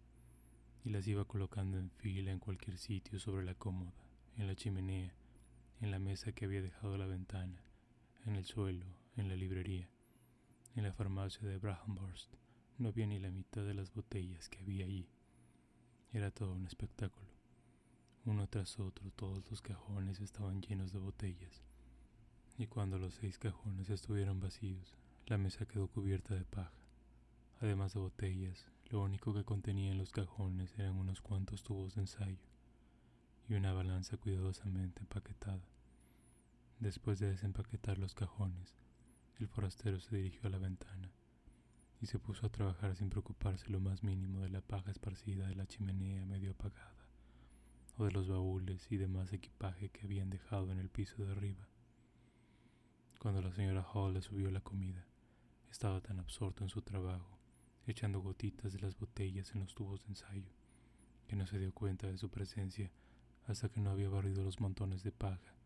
[0.84, 3.94] y las iba colocando en fila en cualquier sitio sobre la cómoda,
[4.36, 5.14] en la chimenea,
[5.80, 7.58] en la mesa que había dejado la ventana,
[8.26, 9.88] en el suelo, en la librería,
[10.74, 12.34] en la farmacia de Brahmhurst.
[12.78, 15.08] No había ni la mitad de las botellas que había allí.
[16.12, 17.30] Era todo un espectáculo.
[18.24, 21.62] Uno tras otro todos los cajones estaban llenos de botellas.
[22.58, 26.72] Y cuando los seis cajones estuvieron vacíos, la mesa quedó cubierta de paja.
[27.60, 32.50] Además de botellas, lo único que contenían los cajones eran unos cuantos tubos de ensayo
[33.48, 35.62] y una balanza cuidadosamente empaquetada.
[36.80, 38.74] Después de desempaquetar los cajones,
[39.38, 41.12] el forastero se dirigió a la ventana
[42.00, 45.56] y se puso a trabajar sin preocuparse lo más mínimo de la paja esparcida de
[45.56, 47.06] la chimenea medio apagada
[47.98, 51.68] o de los baúles y demás equipaje que habían dejado en el piso de arriba.
[53.18, 55.04] Cuando la señora Hall le subió la comida,
[55.70, 57.38] estaba tan absorto en su trabajo,
[57.86, 60.50] echando gotitas de las botellas en los tubos de ensayo,
[61.28, 62.90] que no se dio cuenta de su presencia
[63.46, 65.59] hasta que no había barrido los montones de paja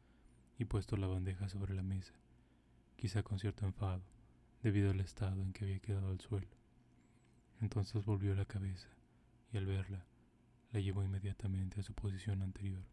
[0.59, 2.15] y puesto la bandeja sobre la mesa,
[2.97, 4.03] quizá con cierto enfado,
[4.63, 6.49] debido al estado en que había quedado al suelo.
[7.61, 8.89] Entonces volvió la cabeza
[9.53, 10.05] y al verla,
[10.73, 12.85] la llevó inmediatamente a su posición anterior.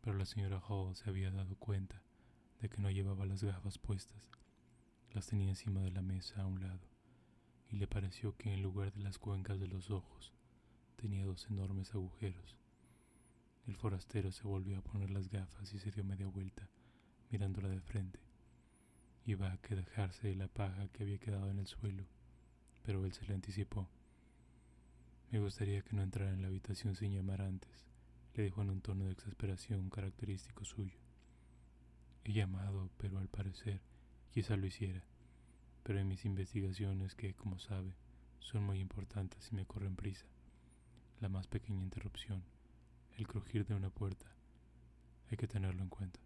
[0.00, 2.02] Pero la señora Hall se había dado cuenta
[2.60, 4.30] de que no llevaba las gafas puestas.
[5.12, 6.86] Las tenía encima de la mesa a un lado,
[7.70, 10.32] y le pareció que en lugar de las cuencas de los ojos
[10.96, 12.56] tenía dos enormes agujeros
[13.66, 16.68] el forastero se volvió a poner las gafas y se dio media vuelta,
[17.30, 18.20] mirándola de frente.
[19.24, 22.06] Iba a quejarse de la paja que había quedado en el suelo,
[22.84, 23.88] pero él se le anticipó.
[25.32, 27.88] Me gustaría que no entrara en la habitación sin llamar antes,
[28.34, 31.00] le dijo en un tono de exasperación característico suyo.
[32.22, 33.80] He llamado, pero al parecer
[34.30, 35.02] quizá lo hiciera,
[35.82, 37.96] pero en mis investigaciones, que, como sabe,
[38.38, 40.26] son muy importantes y me corren prisa,
[41.20, 42.44] la más pequeña interrupción
[43.16, 44.26] el crujir de una puerta.
[45.30, 46.20] Hay que tenerlo en cuenta.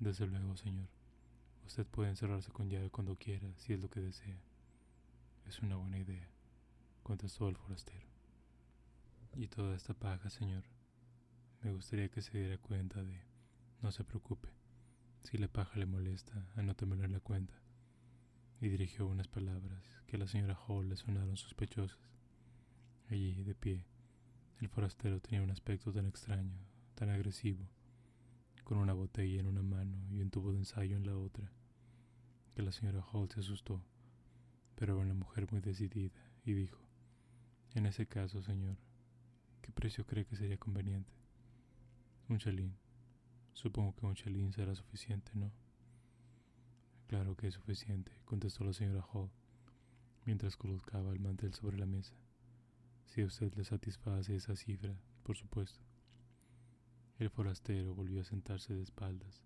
[0.00, 0.88] Desde luego, señor.
[1.66, 4.38] Usted puede encerrarse con llave cuando quiera, si es lo que desea.
[5.46, 6.28] Es una buena idea,
[7.02, 8.06] contestó el forastero.
[9.34, 10.64] Y toda esta paja, señor.
[11.62, 13.22] Me gustaría que se diera cuenta de...
[13.82, 14.48] No se preocupe.
[15.22, 17.54] Si la paja le molesta, anótemelo en la cuenta.
[18.60, 21.98] Y dirigió unas palabras que a la señora Hall le sonaron sospechosas.
[23.08, 23.86] Allí, de pie,
[24.60, 26.58] el forastero tenía un aspecto tan extraño,
[26.94, 27.66] tan agresivo,
[28.64, 31.50] con una botella en una mano y un tubo de ensayo en la otra,
[32.54, 33.82] que la señora Holt se asustó,
[34.74, 36.78] pero era una mujer muy decidida y dijo,
[37.74, 38.76] en ese caso, señor,
[39.60, 41.12] ¿qué precio cree que sería conveniente?
[42.28, 42.76] Un chelín.
[43.52, 45.52] Supongo que un chelín será suficiente, ¿no?
[47.06, 49.30] Claro que es suficiente, contestó la señora Hall,
[50.24, 52.14] mientras colocaba el mantel sobre la mesa.
[53.06, 55.80] Si a usted le satisface esa cifra, por supuesto.
[57.18, 59.42] El forastero volvió a sentarse de espaldas,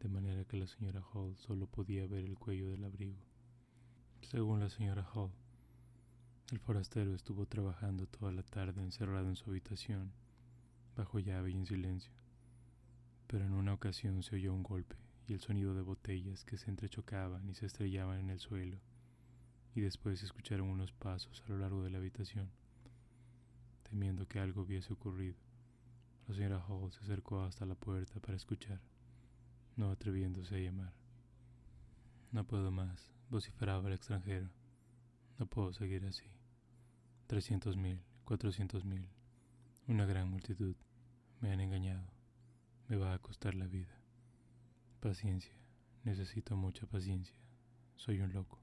[0.00, 3.18] de manera que la señora Hall solo podía ver el cuello del abrigo.
[4.20, 5.32] Según la señora Hall,
[6.52, 10.12] el forastero estuvo trabajando toda la tarde encerrado en su habitación,
[10.96, 12.12] bajo llave y en silencio.
[13.26, 16.70] Pero en una ocasión se oyó un golpe y el sonido de botellas que se
[16.70, 18.78] entrechocaban y se estrellaban en el suelo,
[19.74, 22.50] y después se escucharon unos pasos a lo largo de la habitación.
[23.92, 25.36] Temiendo que algo hubiese ocurrido,
[26.26, 28.80] la señora Hall se acercó hasta la puerta para escuchar,
[29.76, 30.94] no atreviéndose a llamar.
[32.30, 34.48] No puedo más, vociferaba el extranjero.
[35.38, 36.24] No puedo seguir así.
[37.26, 39.10] Trescientos mil, cuatrocientos mil,
[39.86, 40.74] una gran multitud.
[41.42, 42.10] Me han engañado.
[42.88, 43.94] Me va a costar la vida.
[45.00, 45.52] Paciencia.
[46.02, 47.36] Necesito mucha paciencia.
[47.96, 48.58] Soy un loco.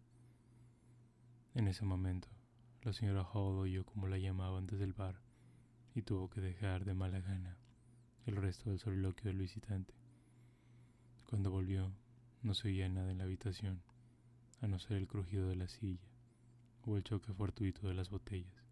[1.53, 2.29] En ese momento,
[2.83, 5.19] la señora Hall oyó como la llamaban desde el bar
[5.95, 7.57] y tuvo que dejar de mala gana
[8.25, 9.93] el resto del soliloquio del visitante.
[11.29, 11.91] Cuando volvió,
[12.41, 13.81] no se oía nada en la habitación,
[14.61, 16.07] a no ser el crujido de la silla
[16.85, 18.63] o el choque fortuito de las botellas.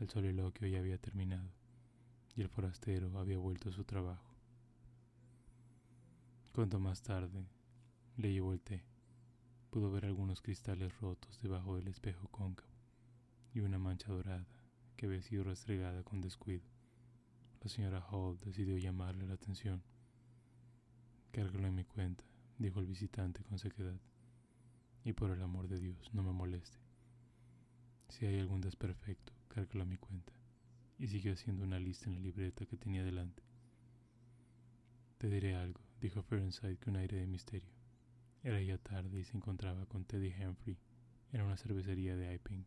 [0.00, 1.50] El soliloquio ya había terminado
[2.36, 4.34] y el forastero había vuelto a su trabajo.
[6.52, 7.46] Cuando más tarde
[8.16, 8.84] le llevó el té,
[9.70, 12.69] pudo ver algunos cristales rotos debajo del espejo cóncavo
[13.54, 14.46] y una mancha dorada
[14.96, 16.64] que había sido restregada con descuido.
[17.62, 19.82] La señora Hall decidió llamarle la atención.
[21.32, 22.24] Cárgalo en mi cuenta,
[22.58, 24.00] dijo el visitante con sequedad,
[25.04, 26.78] y por el amor de Dios no me moleste.
[28.08, 30.32] Si hay algún desperfecto, cárgalo a mi cuenta.
[30.98, 33.42] Y siguió haciendo una lista en la libreta que tenía delante.
[35.18, 37.70] Te diré algo, dijo Fahrenheit con aire de misterio.
[38.42, 40.78] Era ya tarde y se encontraba con Teddy Humphrey
[41.32, 42.64] en una cervecería de Iping.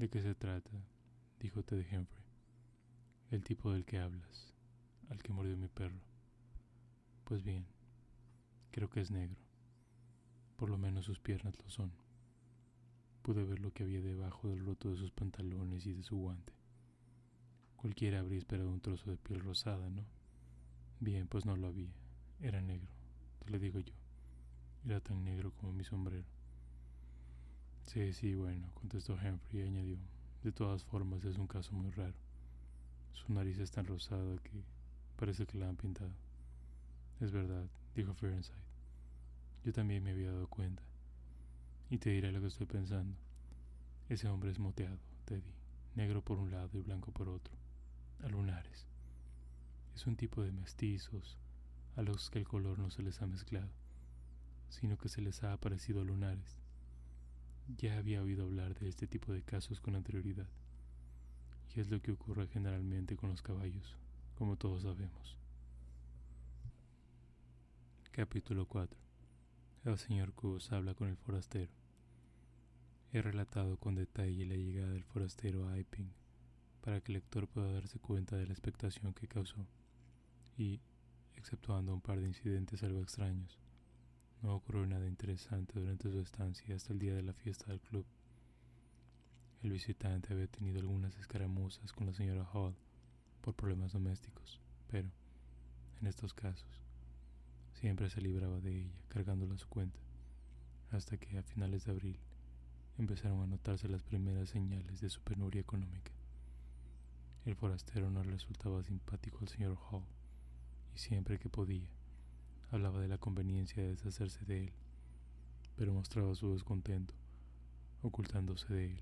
[0.00, 0.70] ¿De qué se trata?
[1.40, 2.24] dijo Teddy Humphrey.
[3.30, 4.54] El tipo del que hablas,
[5.10, 6.00] al que mordió mi perro.
[7.24, 7.66] Pues bien,
[8.70, 9.38] creo que es negro.
[10.56, 11.92] Por lo menos sus piernas lo son.
[13.20, 16.54] Pude ver lo que había debajo del roto de sus pantalones y de su guante.
[17.76, 20.06] Cualquiera habría esperado un trozo de piel rosada, ¿no?
[20.98, 21.92] Bien, pues no lo había.
[22.40, 22.88] Era negro,
[23.40, 23.92] te lo digo yo.
[24.82, 26.39] Era tan negro como mi sombrero.
[27.86, 29.98] Sí, sí, bueno, contestó Humphrey y añadió.
[30.42, 32.14] De todas formas, es un caso muy raro.
[33.12, 34.62] Su nariz es tan rosada que
[35.16, 36.12] parece que la han pintado.
[37.20, 38.50] Es verdad, dijo Fahrenheit.
[39.64, 40.82] Yo también me había dado cuenta.
[41.90, 43.16] Y te diré lo que estoy pensando.
[44.08, 45.52] Ese hombre es moteado, Teddy.
[45.94, 47.54] Negro por un lado y blanco por otro.
[48.22, 48.86] A lunares.
[49.94, 51.36] Es un tipo de mestizos
[51.96, 53.68] a los que el color no se les ha mezclado,
[54.68, 56.56] sino que se les ha aparecido lunares.
[57.76, 60.48] Ya había oído hablar de este tipo de casos con anterioridad,
[61.74, 63.96] y es lo que ocurre generalmente con los caballos,
[64.34, 65.36] como todos sabemos.
[68.10, 68.98] Capítulo 4
[69.84, 71.70] El señor Cus habla con el forastero.
[73.12, 76.10] He relatado con detalle la llegada del forastero a Iping
[76.80, 79.66] para que el lector pueda darse cuenta de la expectación que causó
[80.56, 80.80] y,
[81.36, 83.58] exceptuando un par de incidentes algo extraños,
[84.42, 88.06] no ocurrió nada interesante durante su estancia hasta el día de la fiesta del club.
[89.62, 92.74] El visitante había tenido algunas escaramuzas con la señora Hall
[93.42, 95.10] por problemas domésticos, pero,
[96.00, 96.80] en estos casos,
[97.74, 99.98] siempre se libraba de ella, cargándola a su cuenta,
[100.90, 102.18] hasta que a finales de abril
[102.96, 106.12] empezaron a notarse las primeras señales de su penuria económica.
[107.44, 110.04] El forastero no resultaba simpático al señor Hall,
[110.94, 111.88] y siempre que podía,
[112.70, 114.72] hablaba de la conveniencia de deshacerse de él,
[115.76, 117.14] pero mostraba su descontento,
[118.02, 119.00] ocultándose de él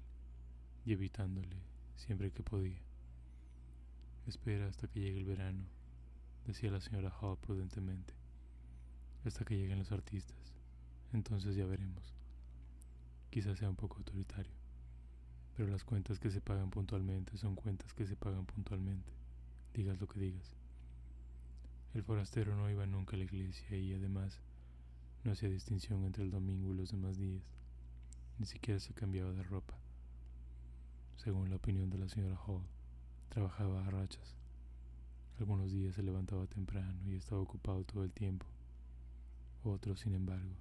[0.85, 1.57] y evitándole
[1.97, 2.81] siempre que podía.
[4.27, 5.65] Espera hasta que llegue el verano,
[6.47, 8.15] decía la señora Hall prudentemente,
[9.25, 10.55] hasta que lleguen los artistas,
[11.13, 12.15] entonces ya veremos.
[13.31, 14.53] Quizás sea un poco autoritario,
[15.57, 19.13] pero las cuentas que se pagan puntualmente son cuentas que se pagan puntualmente,
[19.75, 20.58] digas lo que digas.
[21.99, 24.39] El forastero no iba nunca a la iglesia y además
[25.25, 27.43] no hacía distinción entre el domingo y los demás días.
[28.39, 29.75] Ni siquiera se cambiaba de ropa.
[31.17, 32.63] Según la opinión de la señora Hall,
[33.31, 34.37] trabajaba a rachas.
[35.41, 38.47] Algunos días se levantaba temprano y estaba ocupado todo el tiempo.
[39.65, 40.55] Otros, sin embargo,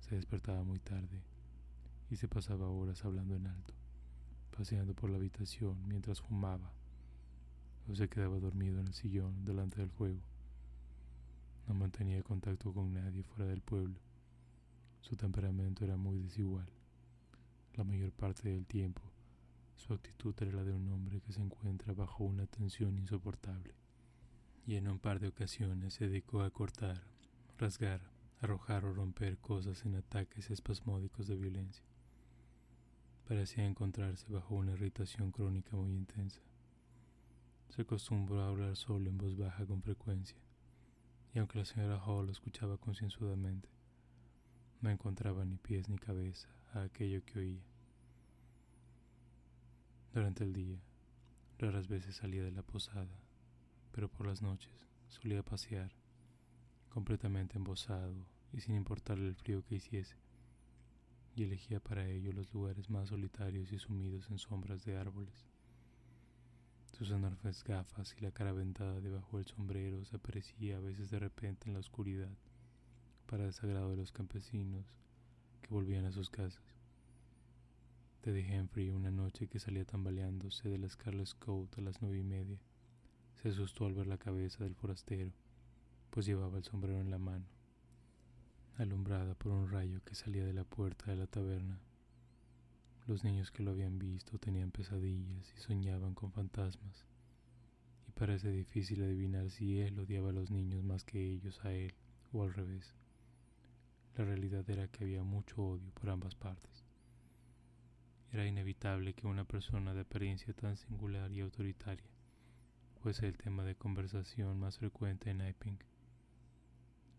[0.00, 1.22] se despertaba muy tarde
[2.10, 3.72] y se pasaba horas hablando en alto,
[4.50, 6.72] paseando por la habitación mientras fumaba
[7.88, 10.18] o se quedaba dormido en el sillón delante del juego
[11.66, 13.98] No mantenía contacto con nadie fuera del pueblo.
[15.00, 16.68] Su temperamento era muy desigual.
[17.74, 19.02] La mayor parte del tiempo,
[19.74, 23.74] su actitud era la de un hombre que se encuentra bajo una tensión insoportable.
[24.66, 27.02] Y en un par de ocasiones se dedicó a cortar,
[27.58, 28.00] rasgar,
[28.40, 31.84] arrojar o romper cosas en ataques espasmódicos de violencia.
[33.26, 36.40] Parecía encontrarse bajo una irritación crónica muy intensa.
[37.70, 40.38] Se acostumbró a hablar solo en voz baja con frecuencia,
[41.36, 43.68] y aunque la señora Hall lo escuchaba concienzudamente,
[44.80, 47.62] no encontraba ni pies ni cabeza a aquello que oía.
[50.14, 50.78] Durante el día,
[51.58, 53.20] raras veces salía de la posada,
[53.92, 55.92] pero por las noches solía pasear,
[56.88, 58.14] completamente embosado
[58.54, 60.16] y sin importarle el frío que hiciese,
[61.34, 65.50] y elegía para ello los lugares más solitarios y sumidos en sombras de árboles.
[66.96, 71.18] Sus enormes gafas y la cara ventada debajo del sombrero se aparecía a veces de
[71.18, 72.30] repente en la oscuridad,
[73.26, 74.86] para desagrado de los campesinos
[75.60, 76.62] que volvían a sus casas.
[78.22, 82.22] Teddy Humphrey, una noche que salía tambaleándose de la Scarlet Coat a las nueve y
[82.22, 82.58] media,
[83.42, 85.32] se asustó al ver la cabeza del forastero,
[86.08, 87.44] pues llevaba el sombrero en la mano,
[88.78, 91.78] alumbrada por un rayo que salía de la puerta de la taberna.
[93.06, 97.06] Los niños que lo habían visto tenían pesadillas y soñaban con fantasmas,
[98.08, 101.94] y parece difícil adivinar si él odiaba a los niños más que ellos a él,
[102.32, 102.96] o al revés.
[104.16, 106.84] La realidad era que había mucho odio por ambas partes.
[108.32, 112.10] Era inevitable que una persona de apariencia tan singular y autoritaria
[113.02, 115.78] fuese el tema de conversación más frecuente en Iping.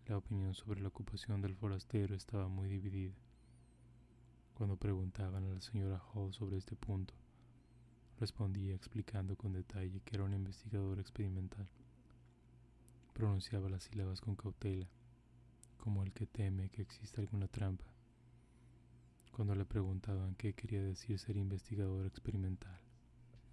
[0.08, 3.16] La opinión sobre la ocupación del forastero estaba muy dividida.
[4.58, 7.14] Cuando preguntaban a la señora Hall sobre este punto,
[8.20, 11.70] respondía explicando con detalle que era un investigador experimental.
[13.14, 14.88] Pronunciaba las sílabas con cautela,
[15.78, 17.86] como el que teme que exista alguna trampa.
[19.32, 22.82] Cuando le preguntaban qué quería decir ser investigador experimental,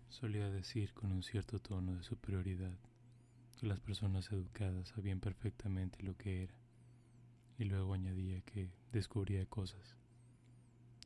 [0.09, 2.79] solía decir con un cierto tono de superioridad
[3.61, 6.55] que las personas educadas sabían perfectamente lo que era,
[7.59, 9.99] y luego añadía que descubría cosas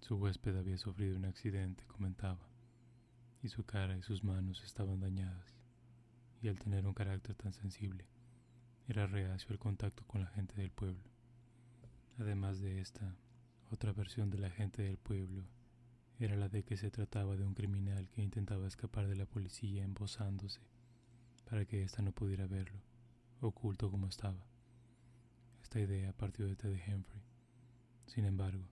[0.01, 2.49] su huésped había sufrido un accidente, comentaba,
[3.43, 5.55] y su cara y sus manos estaban dañadas,
[6.41, 8.07] y al tener un carácter tan sensible,
[8.89, 11.05] era reacio al contacto con la gente del pueblo.
[12.19, 13.17] Además de esta,
[13.71, 15.45] otra versión de la gente del pueblo
[16.19, 19.85] era la de que se trataba de un criminal que intentaba escapar de la policía
[19.85, 20.61] embosándose
[21.49, 22.81] para que ésta no pudiera verlo,
[23.41, 24.45] oculto como estaba.
[25.63, 27.23] Esta idea partió de Teddy Humphrey.
[28.07, 28.65] Sin embargo,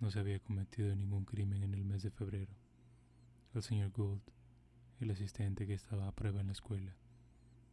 [0.00, 2.52] no se había cometido ningún crimen en el mes de febrero.
[3.54, 4.22] El señor Gould,
[4.98, 6.96] el asistente que estaba a prueba en la escuela,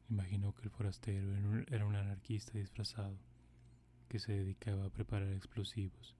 [0.09, 1.34] imaginó que el forastero
[1.67, 3.17] era un anarquista disfrazado
[4.09, 6.15] que se dedicaba a preparar explosivos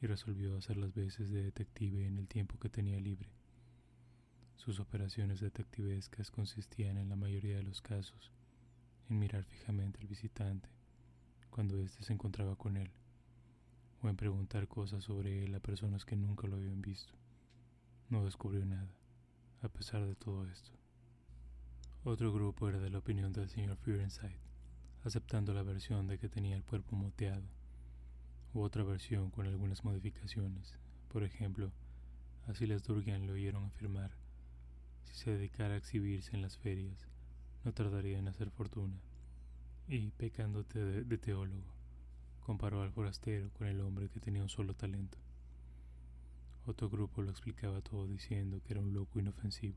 [0.00, 3.30] y resolvió hacer las veces de detective en el tiempo que tenía libre.
[4.56, 8.32] Sus operaciones detectivescas consistían en la mayoría de los casos
[9.08, 10.68] en mirar fijamente al visitante
[11.50, 12.90] cuando éste se encontraba con él
[14.02, 17.14] o en preguntar cosas sobre él a personas que nunca lo habían visto.
[18.08, 18.94] No descubrió nada,
[19.62, 20.70] a pesar de todo esto.
[22.04, 24.38] Otro grupo era de la opinión del señor Fearenside,
[25.04, 27.46] aceptando la versión de que tenía el cuerpo moteado,
[28.54, 30.78] u otra versión con algunas modificaciones.
[31.08, 31.72] Por ejemplo,
[32.46, 34.12] así las Durgan le oyeron afirmar,
[35.04, 37.08] si se dedicara a exhibirse en las ferias,
[37.64, 39.00] no tardaría en hacer fortuna,
[39.88, 41.75] y pecándote de teólogo
[42.46, 45.18] comparó al forastero con el hombre que tenía un solo talento.
[46.64, 49.74] Otro grupo lo explicaba todo diciendo que era un loco inofensivo.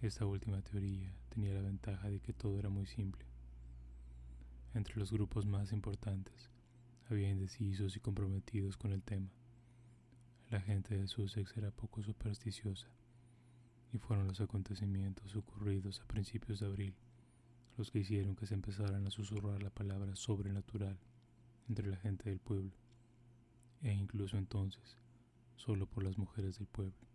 [0.00, 3.26] Esta última teoría tenía la ventaja de que todo era muy simple.
[4.72, 6.48] Entre los grupos más importantes
[7.10, 9.32] había indecisos y comprometidos con el tema.
[10.50, 12.86] La gente de Sussex era poco supersticiosa
[13.92, 16.94] y fueron los acontecimientos ocurridos a principios de abril
[17.76, 20.96] los que hicieron que se empezaran a susurrar la palabra sobrenatural
[21.68, 22.72] entre la gente del pueblo,
[23.82, 24.98] e incluso entonces
[25.56, 27.06] solo por las mujeres del pueblo.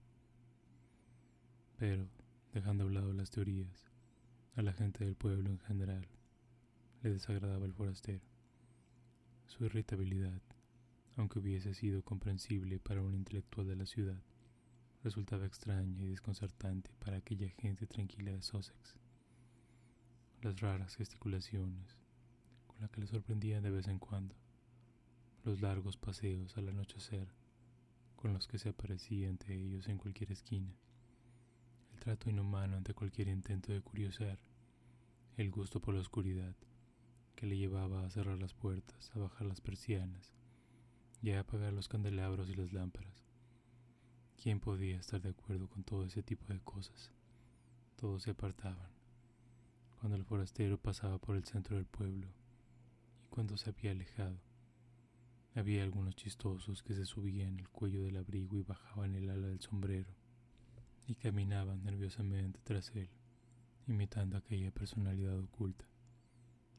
[1.77, 2.07] Pero,
[2.53, 3.89] dejando a un lado las teorías,
[4.55, 6.07] a la gente del pueblo en general
[7.03, 8.25] le desagradaba el forastero.
[9.45, 10.41] Su irritabilidad,
[11.15, 14.21] aunque hubiese sido comprensible para un intelectual de la ciudad,
[15.03, 18.95] resultaba extraña y desconcertante para aquella gente tranquila de Sussex.
[20.41, 21.98] Las raras gesticulaciones,
[22.79, 24.35] la que le sorprendían de vez en cuando,
[25.43, 27.27] los largos paseos al anochecer
[28.15, 30.73] con los que se aparecía ante ellos en cualquier esquina,
[31.93, 34.39] el trato inhumano ante cualquier intento de curiosar,
[35.37, 36.55] el gusto por la oscuridad,
[37.35, 40.33] que le llevaba a cerrar las puertas, a bajar las persianas
[41.21, 43.25] y a apagar los candelabros y las lámparas.
[44.41, 47.11] ¿Quién podía estar de acuerdo con todo ese tipo de cosas?
[47.95, 48.91] Todos se apartaban.
[49.99, 52.27] Cuando el forastero pasaba por el centro del pueblo
[53.39, 54.37] cuando se había alejado,
[55.55, 59.61] había algunos chistosos que se subían el cuello del abrigo y bajaban el ala del
[59.61, 60.13] sombrero
[61.07, 63.09] y caminaban nerviosamente tras él,
[63.87, 65.85] imitando aquella personalidad oculta.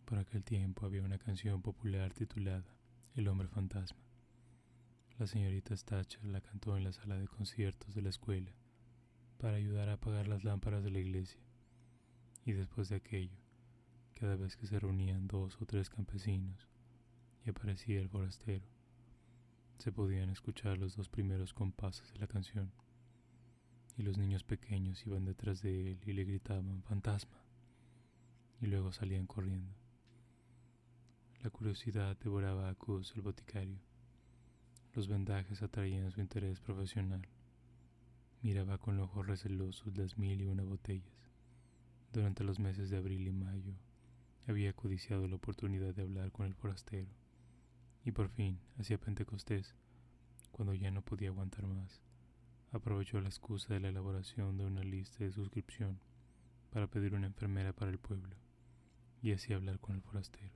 [0.04, 2.76] Por aquel tiempo había una canción popular titulada
[3.14, 4.04] El hombre fantasma.
[5.18, 8.52] La señorita Stacher la cantó en la sala de conciertos de la escuela
[9.38, 11.40] para ayudar a apagar las lámparas de la iglesia.
[12.44, 13.38] Y después de aquello,
[14.21, 16.68] cada vez que se reunían dos o tres campesinos
[17.47, 18.66] y aparecía el forastero,
[19.79, 22.71] se podían escuchar los dos primeros compases de la canción.
[23.97, 27.43] Y los niños pequeños iban detrás de él y le gritaban fantasma.
[28.61, 29.75] Y luego salían corriendo.
[31.43, 33.81] La curiosidad devoraba a Cus, el boticario
[34.93, 37.23] los vendajes atraían su interés profesional.
[38.43, 41.31] Miraba con ojos recelosos las mil y una botellas.
[42.12, 43.75] Durante los meses de abril y mayo
[44.47, 47.09] había codiciado la oportunidad de hablar con el forastero.
[48.05, 49.74] Y por fin, hacia Pentecostés,
[50.51, 52.01] cuando ya no podía aguantar más,
[52.72, 55.99] aprovechó la excusa de la elaboración de una lista de suscripción
[56.70, 58.36] para pedir una enfermera para el pueblo
[59.22, 60.51] y así hablar con el forastero.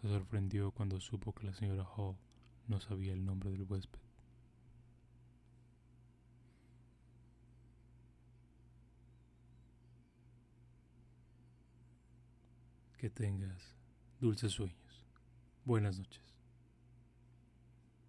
[0.00, 2.16] Se sorprendió cuando supo que la señora Hall
[2.68, 4.09] no sabía el nombre del huésped.
[13.00, 13.78] Que tengas
[14.20, 15.06] dulces sueños.
[15.64, 16.20] Buenas noches.